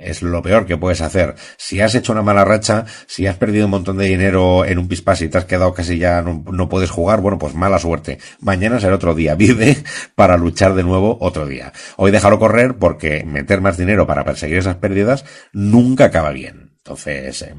Es 0.00 0.22
lo 0.22 0.42
peor 0.42 0.66
que 0.66 0.76
puedes 0.76 1.00
hacer. 1.00 1.36
Si 1.56 1.80
has 1.80 1.94
hecho 1.94 2.12
una 2.12 2.22
mala 2.22 2.44
racha, 2.44 2.84
si 3.06 3.26
has 3.26 3.36
perdido 3.36 3.66
un 3.66 3.70
montón 3.70 3.98
de 3.98 4.06
dinero 4.06 4.64
en 4.64 4.78
un 4.78 4.88
pispas 4.88 5.22
y 5.22 5.28
te 5.28 5.38
has 5.38 5.44
quedado 5.44 5.74
casi 5.74 5.98
ya 5.98 6.22
no, 6.22 6.44
no 6.50 6.68
puedes 6.68 6.90
jugar, 6.90 7.20
bueno, 7.20 7.38
pues 7.38 7.54
mala 7.54 7.78
suerte. 7.78 8.18
Mañana 8.40 8.80
será 8.80 8.96
otro 8.96 9.14
día. 9.14 9.34
Vive 9.36 9.76
para 10.14 10.36
luchar 10.36 10.74
de 10.74 10.82
nuevo 10.82 11.18
otro 11.20 11.46
día. 11.46 11.72
Hoy 11.96 12.10
déjalo 12.10 12.38
correr 12.38 12.78
porque 12.78 13.24
meter 13.24 13.60
más 13.60 13.76
dinero 13.76 14.06
para 14.06 14.24
perseguir 14.24 14.58
esas 14.58 14.76
pérdidas 14.76 15.24
nunca 15.52 16.06
acaba 16.06 16.30
bien. 16.30 16.65
Entonces, 16.86 17.42
eh, 17.42 17.54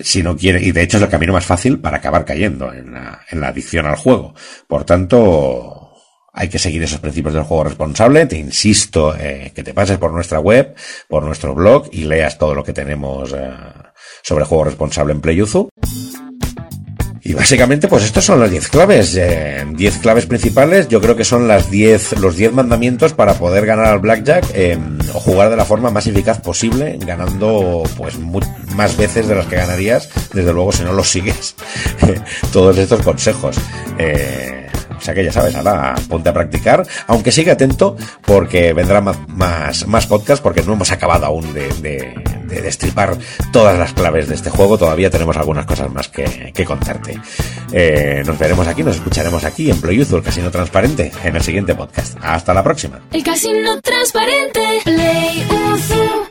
si 0.00 0.22
no 0.22 0.34
quiere, 0.34 0.62
y 0.62 0.72
de 0.72 0.82
hecho 0.82 0.96
es 0.96 1.02
el 1.02 1.10
camino 1.10 1.34
más 1.34 1.44
fácil 1.44 1.78
para 1.80 1.98
acabar 1.98 2.24
cayendo 2.24 2.72
en 2.72 2.94
la, 2.94 3.20
en 3.30 3.40
la 3.42 3.48
adicción 3.48 3.84
al 3.84 3.96
juego. 3.96 4.34
Por 4.66 4.84
tanto, 4.84 5.92
hay 6.32 6.48
que 6.48 6.58
seguir 6.58 6.82
esos 6.82 7.00
principios 7.00 7.34
del 7.34 7.42
juego 7.42 7.64
responsable. 7.64 8.24
Te 8.24 8.38
insisto 8.38 9.14
eh, 9.14 9.52
que 9.54 9.62
te 9.62 9.74
pases 9.74 9.98
por 9.98 10.14
nuestra 10.14 10.40
web, 10.40 10.74
por 11.08 11.24
nuestro 11.24 11.54
blog 11.54 11.90
y 11.92 12.04
leas 12.04 12.38
todo 12.38 12.54
lo 12.54 12.64
que 12.64 12.72
tenemos 12.72 13.34
eh, 13.34 13.50
sobre 14.22 14.46
juego 14.46 14.64
responsable 14.64 15.12
en 15.12 15.20
PlayUzu. 15.20 15.68
Y 17.32 17.34
básicamente, 17.34 17.88
pues 17.88 18.04
estos 18.04 18.26
son 18.26 18.40
las 18.40 18.50
10 18.50 18.68
claves. 18.68 19.14
10 19.14 19.24
eh, 19.24 19.98
claves 20.02 20.26
principales, 20.26 20.88
yo 20.88 21.00
creo 21.00 21.16
que 21.16 21.24
son 21.24 21.48
las 21.48 21.70
10, 21.70 22.18
los 22.20 22.36
10 22.36 22.52
mandamientos 22.52 23.14
para 23.14 23.32
poder 23.32 23.64
ganar 23.64 23.86
al 23.86 24.00
Blackjack 24.00 24.44
eh, 24.52 24.78
o 25.14 25.18
jugar 25.18 25.48
de 25.48 25.56
la 25.56 25.64
forma 25.64 25.90
más 25.90 26.06
eficaz 26.06 26.42
posible, 26.42 26.98
ganando 27.00 27.84
pues 27.96 28.18
más 28.18 28.98
veces 28.98 29.28
de 29.28 29.34
las 29.34 29.46
que 29.46 29.56
ganarías, 29.56 30.10
desde 30.34 30.52
luego 30.52 30.72
si 30.72 30.84
no 30.84 30.92
los 30.92 31.10
sigues, 31.10 31.54
todos 32.52 32.76
estos 32.76 33.00
consejos. 33.00 33.56
Eh, 33.96 34.61
o 35.02 35.04
sea 35.04 35.14
que 35.14 35.24
ya 35.24 35.32
sabes, 35.32 35.56
ahora 35.56 35.96
ponte 36.08 36.28
a 36.28 36.32
practicar, 36.32 36.86
aunque 37.08 37.32
sigue 37.32 37.50
atento 37.50 37.96
porque 38.24 38.72
vendrá 38.72 39.00
más, 39.00 39.16
más, 39.26 39.84
más 39.88 40.06
porque 40.40 40.62
no 40.62 40.74
hemos 40.74 40.92
acabado 40.92 41.26
aún 41.26 41.52
de, 41.52 41.68
de, 41.80 42.14
de, 42.44 42.62
destripar 42.62 43.16
todas 43.52 43.76
las 43.76 43.92
claves 43.94 44.28
de 44.28 44.36
este 44.36 44.48
juego, 44.48 44.78
todavía 44.78 45.10
tenemos 45.10 45.36
algunas 45.36 45.66
cosas 45.66 45.90
más 45.92 46.08
que, 46.08 46.52
que 46.54 46.64
contarte. 46.64 47.18
Eh, 47.72 48.22
nos 48.24 48.38
veremos 48.38 48.68
aquí, 48.68 48.84
nos 48.84 48.94
escucharemos 48.94 49.42
aquí 49.42 49.72
en 49.72 49.80
el 50.18 50.22
Casino 50.22 50.52
Transparente, 50.52 51.10
en 51.24 51.34
el 51.34 51.42
siguiente 51.42 51.74
podcast. 51.74 52.16
Hasta 52.22 52.54
la 52.54 52.62
próxima. 52.62 53.00
El 53.10 53.24
Casino 53.24 53.80
Transparente, 53.80 54.60
Play. 54.84 56.21